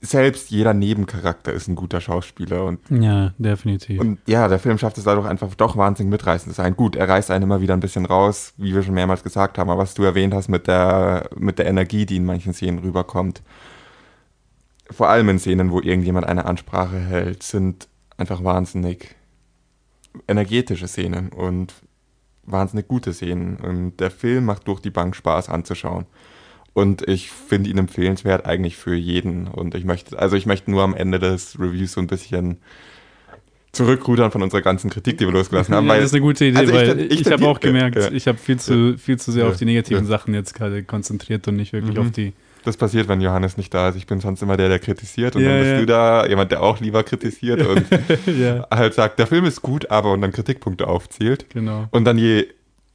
[0.00, 3.98] Selbst jeder Nebencharakter ist ein guter Schauspieler und, Ja, definitiv.
[4.00, 6.76] und ja, der Film schafft es dadurch einfach doch wahnsinnig mitreißend zu sein.
[6.76, 9.70] Gut, er reißt einen immer wieder ein bisschen raus, wie wir schon mehrmals gesagt haben,
[9.70, 13.40] aber was du erwähnt hast mit der, mit der Energie, die in manchen Szenen rüberkommt,
[14.90, 19.14] vor allem in Szenen, wo irgendjemand eine Ansprache hält, sind einfach wahnsinnig
[20.28, 21.74] energetische Szenen und
[22.44, 23.56] wahnsinnig gute Szenen.
[23.56, 26.06] Und der Film macht durch die Bank Spaß anzuschauen.
[26.74, 29.46] Und ich finde ihn empfehlenswert eigentlich für jeden.
[29.46, 32.58] Und ich möchte, also ich möchte nur am Ende des Reviews so ein bisschen
[33.72, 35.86] zurückrudern von unserer ganzen Kritik, die wir losgelassen haben.
[35.88, 37.96] ja, das ist eine gute Idee, also ich weil ten- ich, ich habe auch gemerkt,
[37.96, 38.10] ja.
[38.12, 40.06] ich habe viel zu, viel zu sehr auf die negativen.
[40.06, 42.00] Sachen jetzt gerade konzentriert und nicht wirklich Mhm.
[42.02, 42.32] auf die.
[42.64, 43.96] Das passiert, wenn Johannes nicht da ist.
[43.96, 45.36] Ich bin sonst immer der, der kritisiert.
[45.36, 45.78] Und Ja, dann bist ja.
[45.78, 47.86] du da, jemand, der auch lieber kritisiert und
[48.26, 51.46] ja, halt sagt, der Film ist gut, aber und dann Kritikpunkte aufzählt.
[51.50, 51.86] genau.
[51.90, 52.46] Und dann je,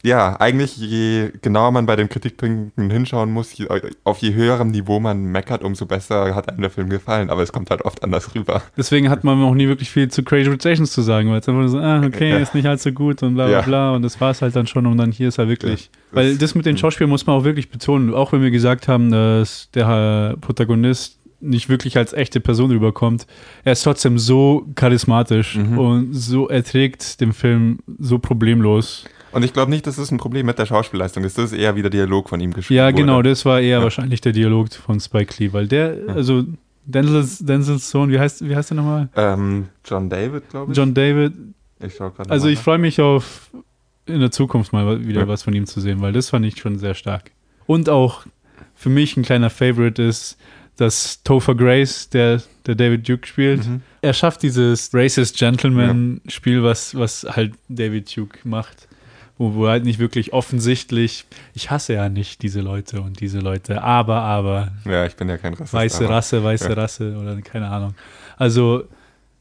[0.01, 3.67] ja, eigentlich je genauer man bei den Kritikpunkten hinschauen muss, je,
[4.05, 7.29] auf je höherem Niveau man meckert, umso besser hat einem der Film gefallen.
[7.29, 8.61] Aber es kommt halt oft anders rüber.
[8.77, 11.49] Deswegen hat man auch nie wirklich viel zu Crazy Rich Asians zu sagen, weil es
[11.49, 12.37] einfach nur so, ah, okay, Ja.
[12.37, 13.61] ist nicht allzu gut und bla bla Ja.
[13.61, 15.89] bla und das war es halt dann schon und dann hier ist er wirklich.
[16.11, 18.87] Ja, weil das mit den Schauspielern muss man auch wirklich betonen, auch wenn wir gesagt
[18.87, 23.25] haben, dass der Protagonist nicht wirklich als echte Person rüberkommt,
[23.63, 25.77] er ist trotzdem so charismatisch Mhm.
[25.77, 29.05] und so, er trägt den Film so problemlos.
[29.31, 31.37] Und ich glaube nicht, dass es ein Problem mit der Schauspielleistung ist.
[31.37, 32.95] Das ist eher wie der Dialog von ihm geschrieben Ja, wurde.
[32.95, 33.83] genau, das war eher Ja.
[33.83, 36.45] wahrscheinlich der Dialog von Spike Lee, weil der, also
[36.85, 39.09] Denzels, Denzels Sohn, wie heißt, wie heißt der nochmal?
[39.15, 40.77] Ähm, John David, glaube ich.
[40.77, 41.33] John David,
[41.85, 43.51] ich schau gerade Also ich freue mich auf
[44.07, 45.27] in der Zukunft mal wieder Ja.
[45.27, 47.29] was von ihm zu sehen, weil das fand ich schon sehr stark.
[47.67, 48.25] Und auch
[48.73, 50.37] für mich ein kleiner Favorite ist,
[50.77, 53.81] dass Topher Grace, der, der David Duke spielt, Mhm.
[54.01, 58.87] er schafft dieses Racist Gentleman-Spiel, was, was halt David Duke macht.
[59.39, 61.25] Wo, wo halt nicht wirklich offensichtlich,
[61.55, 65.37] ich hasse ja nicht diese Leute und diese Leute, aber, aber, Ja, ich bin ja
[65.37, 65.73] kein Rassist.
[65.73, 66.73] weiße aber- Rasse, weiße ja.
[66.75, 67.95] Rasse oder keine Ahnung.
[68.37, 68.83] Also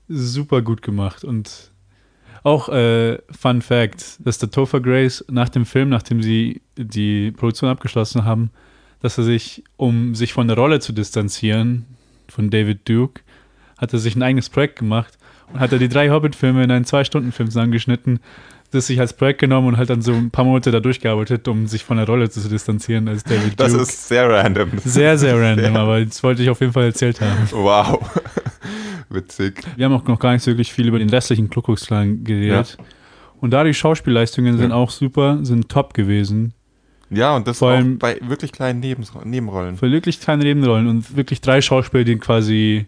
[0.09, 1.73] super gut gemacht und
[2.45, 7.69] auch äh, Fun Fact, dass der Topher Grace nach dem Film, nachdem sie die Produktion
[7.69, 8.51] abgeschlossen haben,
[9.01, 11.85] dass er sich, um sich von der Rolle zu distanzieren,
[12.29, 13.23] von David Duke,
[13.77, 15.19] hat er sich ein eigenes Projekt gemacht
[15.53, 18.21] und hat er die drei Hobbit-Filme in einen Zwei-Stunden-Film zusammengeschnitten,
[18.71, 21.67] das sich als Projekt genommen und halt dann so ein paar Monate da durchgearbeitet, um
[21.67, 23.83] sich von der Rolle zu distanzieren als David Das Duke.
[23.83, 24.71] ist sehr random.
[24.85, 27.49] Sehr, sehr random, aber das wollte ich auf jeden Fall erzählt haben.
[27.53, 27.99] Wow.
[29.11, 29.63] Witzig.
[29.77, 32.25] Wir haben auch noch gar nicht so wirklich viel über den restlichen Ku Klux Klan
[32.25, 32.77] geredet.
[33.41, 34.77] Und da die Schauspielleistungen sind Ja.
[34.77, 36.53] auch super, sind top gewesen.
[37.11, 39.77] Ja, und das Vor allem- bei wirklich kleinen Nebenrollen.
[39.79, 42.87] Für wirklich kleine Nebenrollen und wirklich drei Schauspieler, die quasi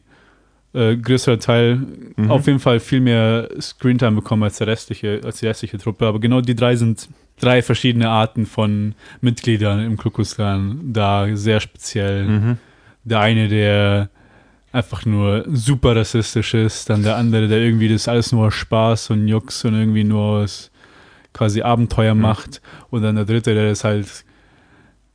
[0.72, 1.80] äh, größerer Teil
[2.16, 2.30] Mhm.
[2.30, 6.06] auf jeden Fall viel mehr Screentime bekommen als, der restliche, als die restliche Truppe.
[6.06, 7.09] Aber genau die drei sind
[7.40, 12.24] drei verschiedene Arten von Mitgliedern im Ku Klux Klan da sehr speziell.
[12.26, 12.59] Mhm.
[13.04, 14.11] Der eine, der
[14.72, 19.11] einfach nur super rassistisch ist, dann der andere, der irgendwie das alles nur aus Spaß
[19.11, 20.70] und Jux und irgendwie nur aus
[21.33, 22.20] quasi Abenteuer Mhm.
[22.20, 24.24] macht und dann der dritte, der das halt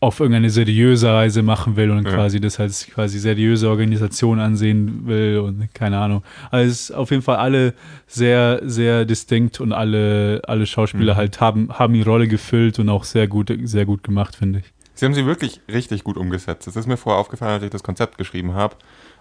[0.02, 2.14] auf irgendeine seriöse Reise machen will und Ja.
[2.14, 6.24] quasi das als quasi seriöse Organisation ansehen will und keine Ahnung.
[6.52, 7.74] Also es ist auf jeden Fall alle
[8.06, 11.18] sehr, sehr distinkt und alle, alle Schauspieler Mhm.
[11.18, 14.66] halt haben, haben ihre Rolle gefüllt und auch sehr gut, sehr gut gemacht, finde ich.
[14.94, 16.68] Sie haben sie wirklich richtig gut umgesetzt.
[16.68, 18.76] Das ist mir vorher aufgefallen, als ich das Konzept geschrieben habe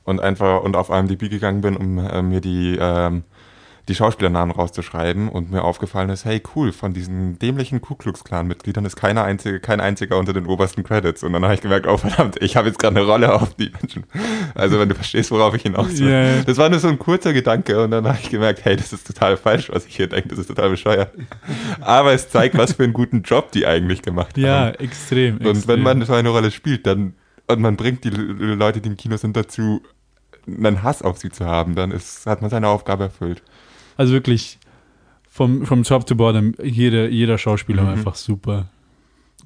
[0.05, 3.25] und einfach und auf IMDb gegangen bin, um äh, mir die, ähm,
[3.89, 8.47] die Schauspielernamen rauszuschreiben und mir aufgefallen ist, hey cool, von diesen dämlichen Ku Klux Klan
[8.47, 11.23] Mitgliedern ist keiner einzige, kein einziger unter den obersten Credits.
[11.23, 13.71] Und dann habe ich gemerkt, oh verdammt, ich habe jetzt gerade eine Rolle auf die
[13.81, 14.05] Menschen.
[14.55, 16.09] Also wenn du verstehst, worauf ich hinaus will.
[16.11, 16.43] Ja, ja.
[16.45, 19.07] Das war nur so ein kurzer Gedanke und dann habe ich gemerkt, hey, das ist
[19.07, 21.13] total falsch, was ich hier denke, das ist total bescheuert.
[21.81, 24.75] Aber es zeigt, was für einen guten Job die eigentlich gemacht Ja, haben.
[24.77, 25.37] extrem.
[25.39, 25.69] Und extrem.
[25.69, 27.15] wenn man so eine Rolle spielt, dann
[27.47, 29.83] und man bringt die Leute, die im Kino sind, dazu,
[30.47, 33.43] einen Hass auf sie zu haben, dann ist, hat man seine Aufgabe erfüllt.
[33.97, 34.59] Also wirklich
[35.29, 37.89] Vom, vom Top to Bottom, jeder, jeder Schauspieler Mhm.
[37.89, 38.67] einfach super.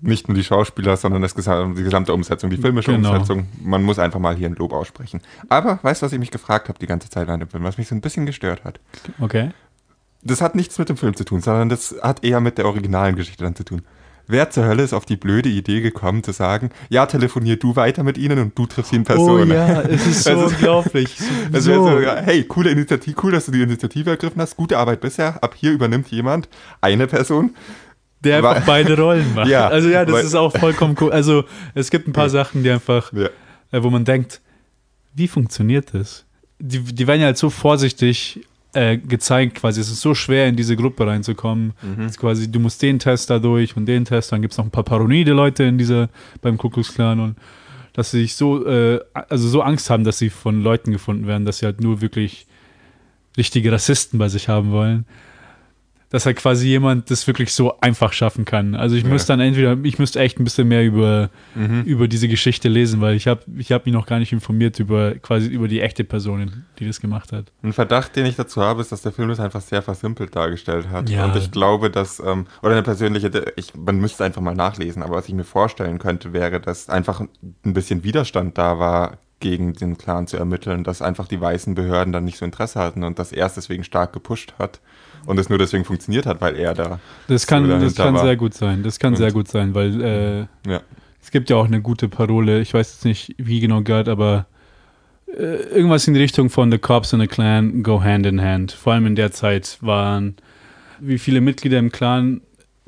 [0.02, 3.12] Nicht nur die Schauspieler, sondern das die gesamte Umsetzung, die filmische Genau.
[3.12, 3.46] Umsetzung.
[3.62, 5.22] Man muss einfach mal hier ein Lob aussprechen.
[5.48, 7.78] Aber weißt du, was ich mich gefragt habe die ganze Zeit während dem Film, was
[7.78, 8.80] mich so ein bisschen gestört hat?
[9.18, 9.50] Okay.
[10.22, 13.16] Das hat nichts mit dem Film zu tun, sondern das hat eher mit der originalen
[13.16, 13.82] Geschichte dann zu tun.
[14.30, 18.02] Wer zur Hölle ist auf die blöde Idee gekommen, zu sagen, ja, telefonier du weiter
[18.02, 19.50] mit ihnen und du triffst ihn Person.
[19.50, 21.16] Oh ja, es ist so Also- unglaublich.
[21.50, 21.72] Das so.
[21.88, 25.42] so, hey, coole Initiative, cool, dass du die Initiative ergriffen hast, gute Arbeit bisher.
[25.42, 26.48] Ab hier übernimmt jemand,
[26.82, 27.54] eine Person.
[28.22, 29.48] der einfach beide Rollen macht.
[29.48, 31.10] Ja, also ja, das weil- ist auch vollkommen cool.
[31.10, 33.28] Also es gibt ein paar Sachen, die einfach, Ja.
[33.72, 34.40] äh, wo man denkt,
[35.14, 36.26] wie funktioniert das?
[36.58, 38.40] Die, die werden ja halt so vorsichtig
[38.78, 39.80] äh, gezeigt, quasi.
[39.80, 41.72] Es ist so schwer, in diese Gruppe reinzukommen.
[41.82, 42.10] Mhm.
[42.12, 44.70] Quasi, du musst den Test da durch und den Test, dann gibt es noch ein
[44.70, 46.08] paar paranoide Leute in dieser,
[46.42, 47.36] beim Ku Klux Klan und
[47.92, 51.44] dass sie sich so, äh, also so Angst haben, dass sie von Leuten gefunden werden,
[51.44, 52.46] dass sie halt nur wirklich
[53.36, 55.04] richtige Rassisten bei sich haben wollen.
[56.11, 58.75] Dass halt quasi jemand das wirklich so einfach schaffen kann.
[58.75, 59.11] Also ich Ja.
[59.11, 61.83] müsste dann entweder, ich müsste echt ein bisschen mehr über, Mhm.
[61.83, 65.16] über diese Geschichte lesen, weil ich habe ich hab mich noch gar nicht informiert über
[65.16, 67.53] quasi über die echte Person, die das gemacht hat.
[67.62, 70.88] Ein Verdacht, den ich dazu habe, ist, dass der Film das einfach sehr versimpelt dargestellt
[70.90, 71.11] hat.
[71.11, 71.27] Ja.
[71.27, 75.16] Und ich glaube, dass, ähm, oder eine persönliche, ich, man müsste einfach mal nachlesen, aber
[75.16, 79.96] was ich mir vorstellen könnte, wäre, dass einfach ein bisschen Widerstand da war, gegen den
[79.98, 83.33] Clan zu ermitteln, dass einfach die weißen Behörden dann nicht so Interesse hatten und dass
[83.33, 84.81] er es deswegen stark gepusht hat
[85.27, 86.98] und es nur deswegen funktioniert hat, weil er da.
[87.29, 88.24] Das so kann, das dahinter kann war.
[88.24, 88.83] sehr gut sein.
[88.83, 90.38] Das kann Und- sehr gut sein, weil äh,
[90.70, 90.81] Ja.
[91.22, 92.61] es gibt ja auch eine gute Parole.
[92.61, 94.46] Ich weiß jetzt nicht, wie genau gehört, aber
[95.29, 98.72] äh, irgendwas in die Richtung von The Cops and the Clan go hand in hand.
[98.72, 100.37] Vor allem in der Zeit waren,
[101.01, 102.40] wie viele Mitglieder im Clan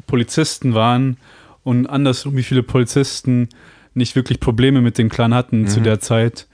[0.07, 1.17] Polizisten waren
[1.63, 3.49] und andersrum, wie viele Polizisten
[4.01, 5.85] nicht wirklich Probleme mit dem Clan hatten zu Mhm.
[5.85, 6.49] der Zeit,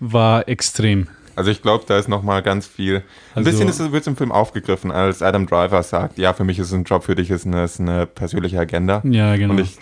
[0.00, 1.08] war extrem.
[1.34, 2.96] Also ich glaube, da ist noch mal ganz viel.
[3.34, 6.58] Ein Also- bisschen wird es im Film aufgegriffen, als Adam Driver sagt, ja, für mich
[6.58, 9.00] ist es ein Job, für dich ist eine, ist eine persönliche Agenda.
[9.04, 9.54] Ja, genau.
[9.54, 9.76] Und ich,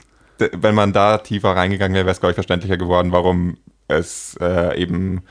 [0.53, 3.57] wenn man da tiefer reingegangen wäre, wäre es, glaube ich, verständlicher geworden, warum
[3.89, 5.23] es äh, eben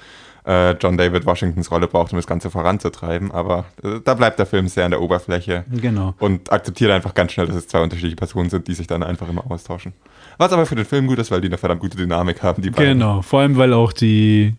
[0.45, 3.31] äh, John David Washingtons Rolle braucht, um das Ganze voranzutreiben.
[3.31, 6.13] Aber äh, da bleibt der Film sehr an der Oberfläche genau.
[6.19, 9.27] und akzeptiert einfach ganz schnell, dass es zwei unterschiedliche Personen sind, die sich dann einfach
[9.27, 9.93] immer austauschen.
[10.37, 12.69] Was aber für den Film gut ist, weil die eine verdammt gute Dynamik haben, die
[12.69, 12.99] beiden.
[12.99, 14.53] Genau, vor allem, weil auch die,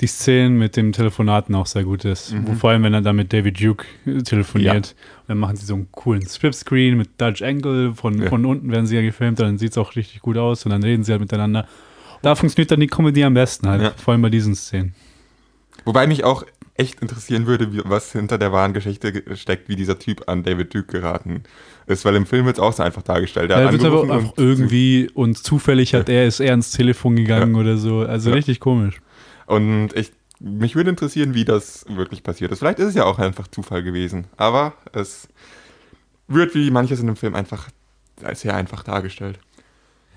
[0.00, 2.32] die Szenen mit dem Telefonaten auch sehr gut ist.
[2.32, 2.56] Mhm.
[2.56, 4.74] Vor allem, wenn er dann mit David Duke äh, telefoniert.
[4.74, 7.94] Und dann machen sie so einen coolen Strip-Screen mit Dutch Angle.
[7.94, 8.28] Von, Ja.
[8.28, 10.82] von unten werden sie ja gefilmt, dann sieht es auch richtig gut aus und dann
[10.82, 11.66] reden sie halt miteinander.
[12.24, 13.90] Da funktioniert dann die Comedy am besten halt, Ja.
[13.92, 14.94] vor allem bei diesen Szenen.
[15.84, 16.44] Wobei mich auch
[16.76, 20.42] echt interessieren würde, wie, was hinter der wahren Geschichte ge- steckt, wie dieser Typ an
[20.42, 21.44] David Duke geraten
[21.86, 23.50] ist, weil im Film wird es auch so einfach dargestellt.
[23.50, 27.14] Er hat wird aber auch und- irgendwie und zufällig hat er ist er ins Telefon
[27.16, 28.00] gegangen oder so.
[28.00, 28.34] Also Ja.
[28.36, 29.00] richtig komisch.
[29.46, 30.10] Und ich,
[30.40, 32.58] mich würde interessieren, wie das wirklich passiert ist.
[32.58, 35.28] Vielleicht ist es ja auch einfach Zufall gewesen, aber es
[36.26, 37.68] wird wie manches in dem Film einfach
[38.32, 39.38] sehr einfach dargestellt.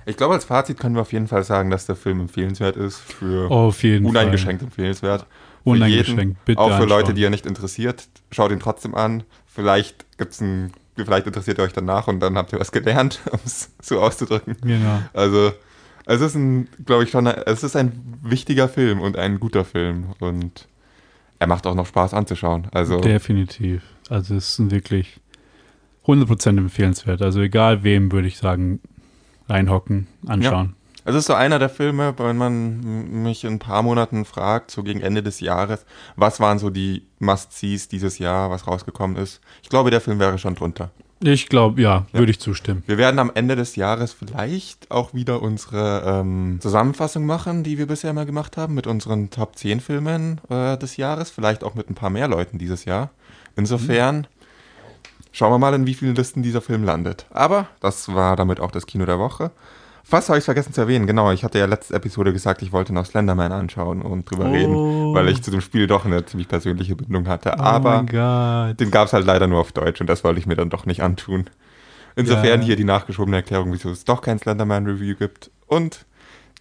[0.07, 2.97] Ich glaube, als Fazit können wir auf jeden Fall sagen, dass der Film empfehlenswert ist
[2.99, 5.21] für Auf jeden uneingeschränkt empfehlenswert.
[5.21, 5.29] Fall.
[5.63, 6.19] Für Uneingeschränkt.
[6.19, 7.15] jeden, Bitte auch für Leute, anschauen.
[7.15, 9.23] die er nicht interessiert, schaut ihn trotzdem an.
[9.45, 13.39] Vielleicht gibt's ein, vielleicht interessiert ihr euch danach und dann habt ihr was gelernt, um
[13.45, 14.55] es so auszudrücken.
[14.61, 15.01] Genau.
[15.13, 15.51] Also,
[16.05, 20.13] es ist ein, glaube ich schon, es ist ein wichtiger Film und ein guter Film
[20.19, 20.69] und
[21.39, 22.67] er macht auch noch Spaß anzuschauen.
[22.71, 23.83] Also, Definitiv.
[24.09, 25.19] Also es ist wirklich
[26.05, 27.21] 100% empfehlenswert.
[27.21, 28.79] Also egal wem, würde ich sagen,
[29.49, 30.75] reinhocken, anschauen.
[31.05, 34.83] es ist so einer der Filme, wenn man mich in ein paar Monaten fragt, so
[34.83, 39.41] gegen Ende des Jahres, was waren so die Must-Sees dieses Jahr, was rausgekommen ist.
[39.63, 40.91] Ich glaube, der Film wäre schon drunter.
[41.19, 42.19] Ich glaube, ja, Ja.
[42.19, 42.83] würde ich zustimmen.
[42.85, 47.87] Wir werden am Ende des Jahres vielleicht auch wieder unsere ähm, Zusammenfassung machen, die wir
[47.87, 51.31] bisher mal gemacht haben, mit unseren Top 10 Filmen äh, des Jahres.
[51.31, 53.09] Vielleicht auch mit ein paar mehr Leuten dieses Jahr.
[53.55, 54.27] Insofern
[55.37, 57.27] schauen wir mal, in wie vielen Listen dieser Film landet.
[57.29, 59.51] Aber das war damit auch das Kino der Woche.
[60.03, 62.93] Fast habe ich vergessen zu erwähnen, genau, ich hatte ja letzte Episode gesagt, ich wollte
[62.93, 64.51] noch Slenderman anschauen und drüber Oh.
[64.51, 67.53] reden, weil ich zu dem Spiel doch eine ziemlich persönliche Bindung hatte.
[67.57, 70.55] oh Aber den gab es halt leider nur auf Deutsch und das wollte ich mir
[70.55, 71.49] dann doch nicht antun.
[72.15, 72.65] Insofern Ja.
[72.65, 75.51] hier die nachgeschobene Erklärung, wieso es doch kein Slenderman-Review gibt.
[75.67, 76.05] Und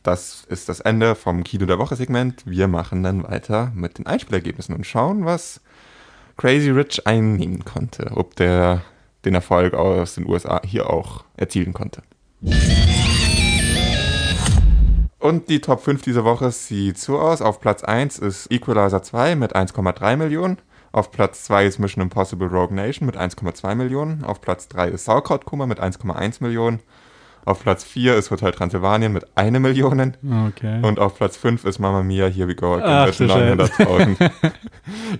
[0.03, 2.42] das ist das Ende vom Kino der Woche-Segment.
[2.46, 5.61] Wir machen dann weiter mit den Einspielergebnissen und schauen, was
[6.37, 8.11] Crazy Rich einnehmen konnte.
[8.14, 8.82] Ob der
[9.24, 12.03] den Erfolg aus den USA hier auch erzielen konnte.
[15.18, 17.43] Und die Top 5 dieser Woche sieht so aus.
[17.43, 20.59] Auf Platz 1 ist Equalizer 2 mit 1,3 Millionen.
[20.93, 24.24] Auf Platz 2 ist Mission Impossible Rogue Nation mit 1,2 Millionen.
[24.24, 26.80] Auf Platz 3 ist Sauerkrautkummer mit 1,1 Millionen.
[27.45, 30.16] Auf Platz 4 ist Hotel Transylvanien mit 1 Million.
[30.49, 30.80] Okay.
[30.82, 34.30] Und auf Platz 5 ist Mamma Mia, Here We Go Ach Again du mit 900.000.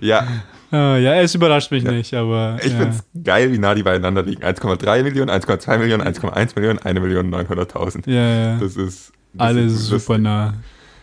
[0.01, 0.25] ja,
[0.71, 2.57] ja, es überrascht mich nicht, aber.
[2.61, 2.77] Ich ja.
[2.77, 4.43] finde es geil, wie nah die beieinander liegen.
[4.43, 8.09] 1,3 Millionen, 1,2 Millionen, 1,1 Millionen, 1 Million 900.000.
[8.09, 8.57] Ja, ja.
[8.59, 9.11] Das ist.
[9.33, 10.53] das Alle ist super nah.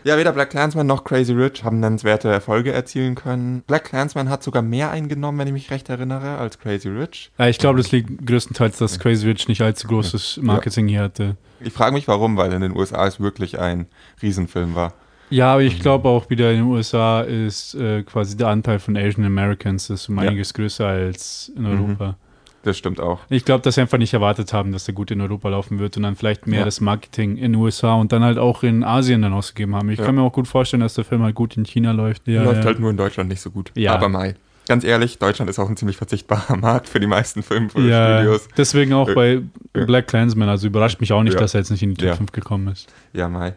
[0.05, 3.63] Ja, weder Black Clansman noch Crazy Rich haben nennenswerte Erfolge erzielen können.
[3.65, 7.31] Black Clansman hat sogar mehr eingenommen, wenn ich mich recht erinnere, als Crazy Rich.
[7.39, 11.37] Ja, ich glaube, das liegt größtenteils, dass Crazy Rich nicht allzu großes Marketing hier hatte.
[11.59, 13.87] Ich frage mich warum, weil in den USA es wirklich ein
[14.21, 14.93] Riesenfilm war.
[15.29, 18.95] Ja, aber ich glaube auch wieder in den USA ist äh, quasi der Anteil von
[18.95, 20.29] Asian Americans ist um Ja.
[20.29, 21.69] einiges größer als in Mhm.
[21.81, 22.15] Europa.
[22.63, 23.19] Das stimmt auch.
[23.29, 25.97] Ich glaube, dass sie einfach nicht erwartet haben, dass der gut in Europa laufen wird
[25.97, 26.65] und dann vielleicht mehr Ja.
[26.65, 29.89] das Marketing in den USA und dann halt auch in Asien dann ausgegeben haben.
[29.89, 30.05] Ich Ja.
[30.05, 32.27] kann mir auch gut vorstellen, dass der Film halt gut in China läuft.
[32.27, 33.71] Ja, Läuft halt nur in Deutschland nicht so gut.
[33.75, 33.93] Ja.
[33.93, 34.33] Aber Mai.
[34.67, 38.47] Ganz ehrlich, Deutschland ist auch ein ziemlich verzichtbarer Markt für die meisten ja, Filmstudios.
[38.57, 39.41] deswegen auch Äh, bei.
[39.85, 40.49] Black Clansman.
[40.49, 42.15] Also überrascht mich auch nicht, dass er jetzt nicht in die Top Ja.
[42.15, 42.91] 5 gekommen ist.
[43.13, 43.53] Ja, Mai.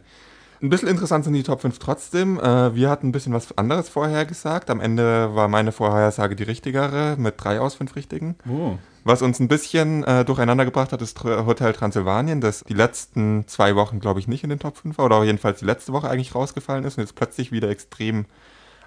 [0.60, 2.38] Ein bisschen interessant sind die Top 5 trotzdem.
[2.40, 4.70] Äh, wir hatten ein bisschen was anderes vorhergesagt.
[4.70, 8.34] Am Ende war meine Vorhersage die richtigere mit drei aus fünf richtigen.
[8.48, 8.76] Oh.
[9.04, 13.76] Was uns ein bisschen äh, durcheinander gebracht hat, ist Hotel Transsilvanien, das die letzten zwei
[13.76, 16.34] Wochen, glaube ich, nicht in den Top 5 war oder jedenfalls die letzte Woche eigentlich
[16.34, 18.26] rausgefallen ist und jetzt plötzlich wieder extrem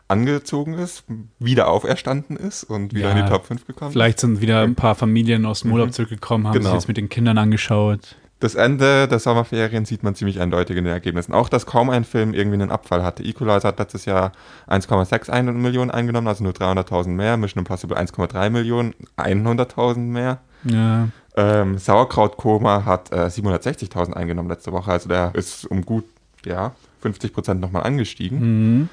[0.07, 1.05] angezogen ist,
[1.39, 4.75] wieder auferstanden ist und wieder Ja, in die Top 5 gekommen Vielleicht sind wieder ein
[4.75, 5.93] paar Familien aus dem Urlaub Mhm.
[5.93, 6.65] zurückgekommen, haben Genau.
[6.71, 8.17] sich jetzt mit den Kindern angeschaut.
[8.41, 11.31] Das Ende der Sommerferien sieht man ziemlich eindeutig in den Ergebnissen.
[11.31, 13.23] Auch, dass kaum ein Film irgendwie einen Abfall hatte.
[13.23, 14.31] Equalizer hat letztes Jahr
[14.67, 17.37] 1,6 Millionen eingenommen, also nur 300.000 mehr.
[17.37, 20.39] Mission Impossible 1,3 Millionen, 100.000 mehr.
[20.63, 21.07] Ja.
[21.37, 24.91] Ähm, Sauerkrautkoma hat äh, 760.000 eingenommen letzte Woche.
[24.91, 26.05] Also der ist um gut,
[26.43, 26.71] ja,
[27.01, 28.39] 50 Prozent nochmal angestiegen.
[28.39, 28.89] Mhm.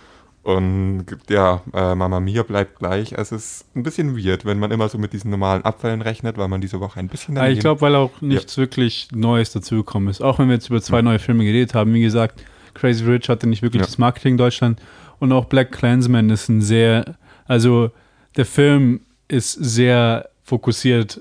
[0.49, 3.12] Und ja, äh, Mama Mia bleibt gleich.
[3.12, 6.49] Es ist ein bisschen weird, wenn man immer so mit diesen normalen Abfällen rechnet, weil
[6.49, 10.22] man diese Woche ein bisschen Ja, ich glaube, weil auch nichts wirklich Neues dazugekommen ist.
[10.22, 11.92] Auch wenn wir jetzt über zwei neue Filme geredet haben.
[11.92, 12.42] Wie gesagt,
[12.72, 13.86] Crazy Rich hatte nicht wirklich Ja.
[13.86, 14.80] das Marketing in Deutschland.
[15.18, 17.90] Und auch Black Clansman ist ein sehr, also
[18.38, 21.20] der Film ist sehr fokussiert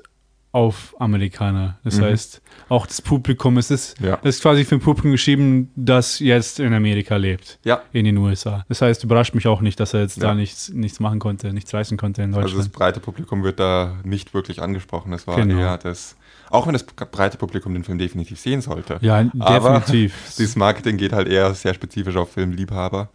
[0.53, 1.77] auf Amerikaner.
[1.83, 2.03] Das Mhm.
[2.05, 4.17] heißt, auch das Publikum, es ist, Ja.
[4.23, 8.17] das ist quasi für ein Publikum geschrieben, das jetzt in Amerika lebt, Ja, in den
[8.17, 8.65] USA.
[8.69, 10.29] Das heißt, überrascht mich auch nicht, dass er jetzt Ja.
[10.29, 12.71] da nichts, nichts machen konnte, nichts reißen konnte in Also das Deutschland.
[12.73, 15.13] breite Publikum wird da nicht wirklich angesprochen.
[15.13, 15.59] Es war Genau.
[15.59, 16.15] eher das,
[16.49, 18.97] auch wenn das breite Publikum den Film definitiv sehen sollte.
[19.01, 20.33] ja, aber definitiv.
[20.37, 23.09] Dieses Marketing geht halt eher sehr spezifisch auf Filmliebhaber.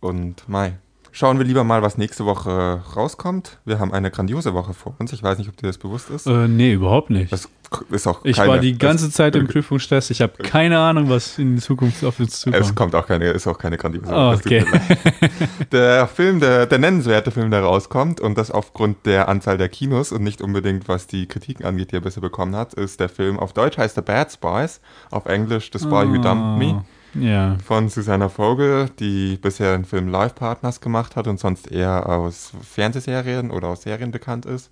[0.00, 0.78] Und Mai.
[1.12, 3.58] Schauen wir lieber mal, was nächste Woche rauskommt.
[3.64, 5.12] Wir haben eine grandiose Woche vor uns.
[5.12, 6.26] Ich weiß nicht, ob dir das bewusst ist.
[6.26, 7.32] Äh, nee, überhaupt nicht.
[7.32, 7.48] Das
[7.90, 10.10] ist auch Ich keine, war die ganze es, Zeit im Prüfungsstress.
[10.10, 12.76] Ich habe keine Ahnung, was in Zukunft auf uns Es zukommt.
[12.76, 14.34] kommt auch keine, ist auch keine grandiose Oh, Woche.
[14.34, 14.64] Es okay.
[15.72, 20.12] Der Film, der, der nennenswerte Film, der rauskommt, und das aufgrund der Anzahl der Kinos
[20.12, 23.38] und nicht unbedingt, was die Kritiken angeht, die er bisher bekommen hat, ist der Film
[23.38, 24.80] auf Deutsch heißt The Bad Spies,
[25.10, 26.84] auf Englisch The Spy Who Dumped Me.
[27.20, 27.56] Ja.
[27.64, 32.52] von Susanna Vogel, die bisher den Film Live Partners gemacht hat und sonst eher aus
[32.62, 34.70] Fernsehserien oder aus Serien bekannt ist.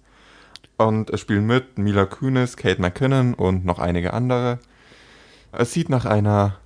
[0.78, 4.59] Und es spielen mit Mila Kunis, Kate McKinnon und noch einige andere.
[5.53, 6.57] Es sieht nach einer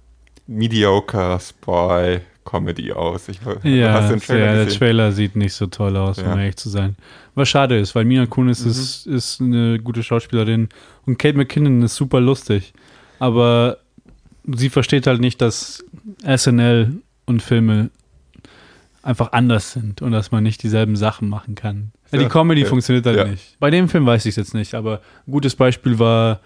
[0.48, 3.28] mediocre Spy-Comedy aus.
[3.28, 4.74] Ich, Ja, den Trailer der, der?
[4.74, 6.36] Trailer sieht nicht so toll aus, um Ja.
[6.38, 6.96] ehrlich zu sein.
[7.34, 8.70] Was schade ist, weil Mina Kunis Mhm.
[8.70, 10.68] ist, ist eine gute Schauspielerin
[11.06, 12.72] und Kate McKinnon ist super lustig.
[13.18, 13.78] Aber
[14.56, 15.84] sie versteht halt nicht, dass
[16.24, 16.92] SNL
[17.26, 17.90] und Filme
[19.02, 21.92] einfach anders sind und dass man nicht dieselben Sachen machen kann.
[22.12, 23.24] Ja, die Comedy ja, funktioniert halt ja.
[23.24, 23.56] nicht.
[23.58, 26.40] Bei dem Film weiß ich es jetzt nicht, aber ein gutes Beispiel war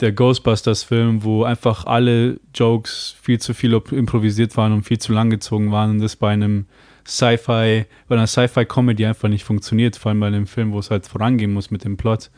[0.00, 5.30] der Ghostbusters-Film, wo einfach alle Jokes viel zu viel improvisiert waren und viel zu lang
[5.30, 6.66] gezogen waren und das bei einem
[7.06, 11.06] Sci-Fi, bei einer Sci-Fi-Comedy einfach nicht funktioniert, vor allem bei einem Film, wo es halt
[11.06, 12.30] vorangehen muss mit dem Plot.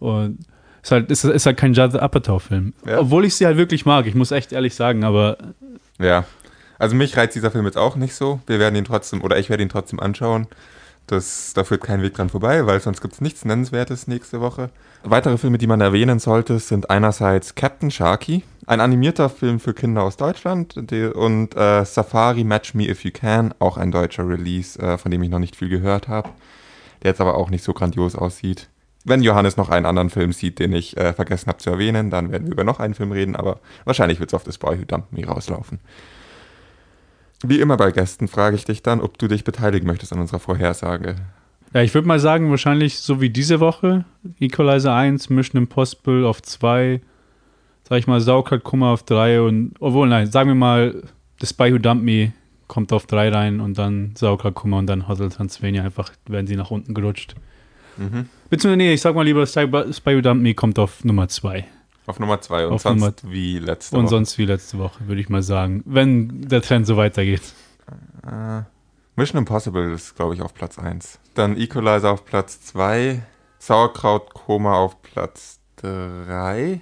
[0.00, 0.40] Und
[0.82, 2.74] ist halt, es ist halt kein Judd Apatow-Film.
[2.86, 3.00] Ja.
[3.00, 5.38] Obwohl ich sie halt wirklich mag, ich muss echt ehrlich sagen, aber
[5.98, 6.24] Ja.
[6.78, 8.40] Also mich reizt dieser Film jetzt auch nicht so.
[8.46, 10.48] Wir werden ihn trotzdem, oder ich werde ihn trotzdem anschauen.
[11.06, 14.70] Das, da führt kein Weg dran vorbei, weil sonst gibt es nichts Nennenswertes nächste Woche.
[15.04, 20.02] Weitere Filme, die man erwähnen sollte, sind einerseits Captain Sharky, ein animierter Film für Kinder
[20.02, 24.78] aus Deutschland die, und äh, Safari Match Me If You Can, auch ein deutscher Release,
[24.80, 26.30] äh, von dem ich noch nicht viel gehört habe,
[27.02, 28.68] der jetzt aber auch nicht so grandios aussieht.
[29.04, 32.30] Wenn Johannes noch einen anderen Film sieht, den ich äh, vergessen habe zu erwähnen, dann
[32.30, 34.84] werden wir über noch einen Film reden, aber wahrscheinlich wird es auf das Boy Who
[34.84, 35.80] Dumped Me rauslaufen.
[37.44, 40.38] Wie immer bei Gästen frage ich dich dann, ob du dich beteiligen möchtest an unserer
[40.38, 41.16] Vorhersage.
[41.74, 44.04] Ja, ich würde mal sagen, wahrscheinlich so wie diese Woche.
[44.38, 47.00] Equalizer 1, Mission Impossible auf 2,
[47.88, 51.02] sag ich mal, Saukat Kummer auf 3 und, obwohl, nein, sagen wir mal,
[51.40, 52.32] The Spy Who Dumped Me
[52.68, 56.56] kommt auf 3 rein und dann Saukat Kummer und dann Hotel Transylvania, einfach werden sie
[56.56, 57.34] nach unten gerutscht.
[57.96, 58.28] Mhm.
[58.50, 61.64] Beziehungsweise, nee, ich sag mal lieber, Spy Who Dumped Me kommt auf Nummer 2
[62.06, 64.10] Auf Nummer zwei und Auf sonst Nummer- wie letzte und Woche.
[64.10, 67.42] sonst wie letzte Woche, würde ich mal sagen, wenn der Trend so weitergeht.
[68.26, 68.62] Äh,
[69.16, 71.18] Mission Impossible ist, glaube ich, auf Platz 1.
[71.34, 73.22] Dann Equalizer auf Platz 2.
[73.58, 76.80] Sauerkraut Koma auf Platz 3.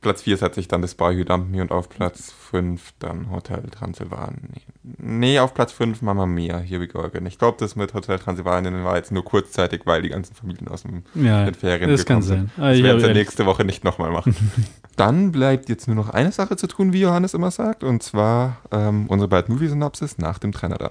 [0.00, 3.62] Platz 4 setze ich dann das Who Dumped Me und auf Platz 5 dann Hotel
[3.70, 4.54] Transylvanien.
[4.82, 7.26] Nee, auf Platz 5 Mama Mia, Here We Go Again.
[7.26, 10.82] Ich glaube, das mit Hotel Transylvanien war jetzt nur kurzzeitig, weil die ganzen Familien aus
[10.82, 12.50] dem Ja, den Ferien das kann gekommen sein.
[12.56, 12.64] sind.
[12.64, 14.34] Ah, Das ich werden sie nächste Woche nicht nochmal machen.
[14.96, 18.58] Dann bleibt jetzt nur noch eine Sache zu tun, wie Johannes immer sagt, und zwar
[18.70, 20.90] ähm, unsere beiden Movie-Synopsis nach dem Trenner dann.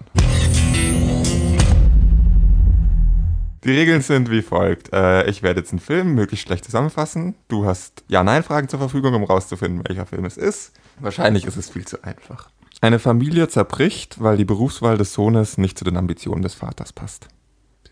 [3.70, 4.92] Die Regeln sind wie folgt.
[4.94, 7.36] Äh, ich werde jetzt einen Film möglichst schlecht zusammenfassen.
[7.50, 10.72] Du hast Ja-Nein-Fragen zur Verfügung, um rauszufinden, welcher Film es ist.
[11.00, 12.50] Wahrscheinlich ist es viel zu einfach.
[12.82, 17.28] Eine Familie zerbricht, weil die Berufswahl des Sohnes nicht zu den Ambitionen des Vaters passt.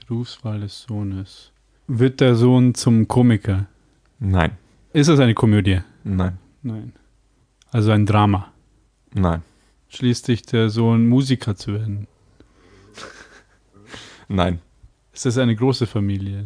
[0.08, 1.52] Berufswahl des Sohnes.
[1.86, 3.68] Wird der Sohn zum Komiker?
[4.18, 4.58] Nein,
[4.94, 5.82] Ist es eine Komödie?
[6.04, 6.94] nein, Nein.
[7.70, 8.52] Also ein Drama.
[9.14, 9.44] nein,
[9.90, 12.08] Schließlich der Sohn Musiker zu werden.
[14.28, 14.60] nein.
[15.18, 16.44] Ist das eine große Familie?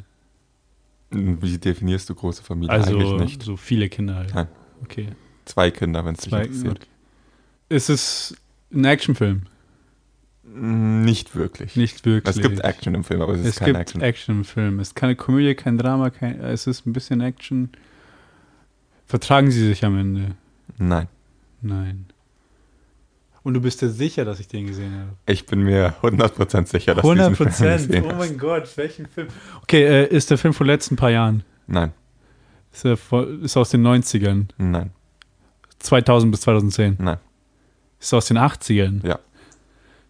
[1.10, 2.72] Wie definierst du große Familie?
[2.72, 3.44] Also Eigentlich nicht.
[3.44, 4.34] so viele Kinder halt.
[4.34, 4.48] Nein.
[4.82, 5.10] Okay.
[5.44, 6.78] Zwei Kinder, wenn es dich Zwei, interessiert.
[6.78, 6.88] okay.
[7.68, 8.34] Ist es
[8.74, 9.42] ein Actionfilm?
[10.46, 11.76] Mm, Nicht wirklich.
[11.76, 12.34] Nicht wirklich.
[12.38, 14.02] Es gibt Action im Film, aber es ist Es kein gibt Action.
[14.02, 14.36] Action.
[14.38, 14.80] im Film.
[14.80, 17.72] Es ist keine Komödie, kein Drama, kein, es ist ein bisschen Action.
[19.06, 20.36] Vertragen sie sich am Ende?
[20.78, 21.10] Nein.
[21.62, 22.06] Nein.
[23.44, 25.10] Und du bist dir sicher, dass ich den gesehen habe?
[25.26, 27.88] Ich bin mir 100% sicher, dass du 100 diesen Film Prozent.
[27.88, 28.18] gesehen Oh hast.
[28.20, 29.28] mein Gott, welchen Film?
[29.64, 31.44] Okay, äh, ist der Film von den letzten paar Jahren?
[31.66, 31.92] Nein,
[32.72, 34.46] Ist, er vor, ist aus den 90ern?
[34.58, 34.92] nein,
[35.80, 36.98] 2000 bis 2010?
[37.00, 37.18] nein.
[38.00, 39.06] Ist aus den 80ern?
[39.08, 39.20] Ja.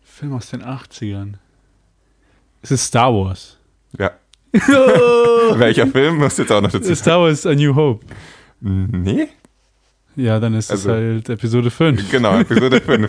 [0.02, 1.34] Film aus den 80ern.
[2.62, 3.58] Es ist Star Wars.
[3.98, 4.12] Ja.
[4.54, 6.96] Welcher Film musst du jetzt auch noch dazu sagen?
[6.96, 8.06] Star Wars A New Hope.
[8.60, 9.30] Nee?
[10.16, 12.12] Ja, dann ist Also- es halt Episode 5.
[12.12, 13.08] Genau, Episode 5.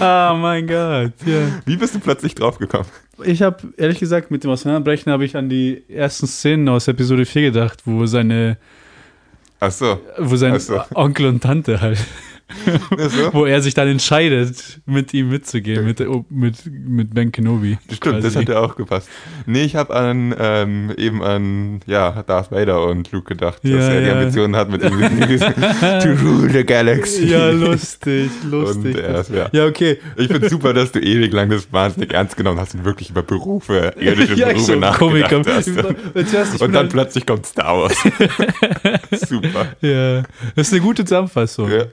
[0.36, 1.60] mein Gott, ja.
[1.64, 2.86] Wie bist du plötzlich draufgekommen?
[3.24, 7.24] Ich habe ehrlich gesagt mit dem Auseinanderbrechen habe ich an die ersten Szenen aus Episode
[7.26, 8.56] 4 gedacht, wo seine
[9.60, 10.00] Ach so.
[10.18, 10.80] wo sein Ach so.
[10.94, 11.98] Onkel und Tante halt,
[12.96, 13.32] so.
[13.32, 17.78] wo er sich dann entscheidet, mit ihm mitzugehen, mit, der- mit, mit Ben Kenobi.
[17.92, 18.44] Stimmt, das quasi.
[18.46, 19.08] hat ja auch gepasst.
[19.46, 23.78] Nee, ich habe an ähm, eben an ja, Darth Vader und Luke gedacht, dass Ja,
[23.78, 24.18] er die ja.
[24.18, 24.90] Ambitionen hat, mit ihm
[25.40, 27.26] to rule the galaxy.
[27.26, 28.96] Ja, lustig, lustig.
[28.96, 29.48] Und er ist, ja.
[29.52, 29.98] ja, okay.
[30.16, 33.22] Ich finde super, dass du ewig lang das wahnsinnig ernst genommen hast und wirklich über
[33.22, 35.54] Berufe, irdische ja, Berufe so nachgedacht Komiker.
[35.54, 35.70] hast.
[36.30, 37.96] Zuerst, Und dann plötzlich kommt Star Wars.
[39.28, 39.66] super.
[39.80, 40.22] Ja,
[40.54, 41.70] das ist eine gute Zusammenfassung.
[41.70, 41.84] Ja.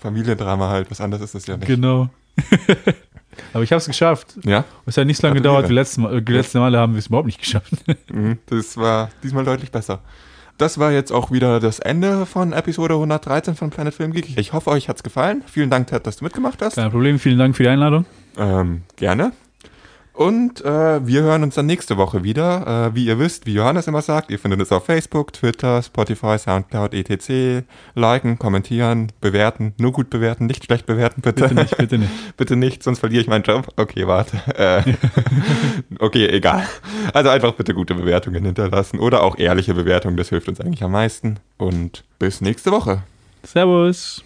[0.00, 1.66] Familiendrama halt, was anderes ist das ja nicht.
[1.66, 2.08] Genau.
[3.52, 4.34] Aber ich habe es geschafft.
[4.44, 6.16] Ja, Es hat nicht so lange gedauert wie letztes Mal.
[6.18, 7.72] äh, Die letzten Male haben wir es überhaupt nicht geschafft.
[8.12, 10.00] mhm, das war diesmal deutlich besser.
[10.58, 14.36] Das war jetzt auch wieder das Ende von Episode 113 von Planet Film Geek.
[14.36, 15.42] Ich hoffe, euch hat's gefallen.
[15.46, 16.74] Vielen Dank, Ted, dass du mitgemacht hast.
[16.74, 17.18] Kein Problem.
[17.18, 18.04] Vielen Dank für die Einladung.
[18.36, 19.32] Ähm, gerne.
[20.20, 22.90] Und äh, wir hören uns dann nächste Woche wieder.
[22.90, 26.36] Äh, wie ihr wisst, wie Johannes immer sagt, ihr findet es auf Facebook, Twitter, Spotify,
[26.38, 27.64] Soundcloud, etc.
[27.94, 29.72] Liken, kommentieren, bewerten.
[29.78, 31.44] Nur gut bewerten, nicht schlecht bewerten, bitte.
[31.44, 32.10] Bitte nicht, bitte nicht.
[32.36, 33.68] bitte nicht, sonst verliere ich meinen Job.
[33.76, 34.36] Okay, warte.
[34.58, 34.92] Äh,
[36.00, 36.68] okay, egal.
[37.14, 40.92] Also einfach bitte gute Bewertungen hinterlassen oder auch ehrliche Bewertungen, das hilft uns eigentlich am
[40.92, 41.40] meisten.
[41.56, 43.04] Und bis nächste Woche.
[43.42, 44.22] Servus.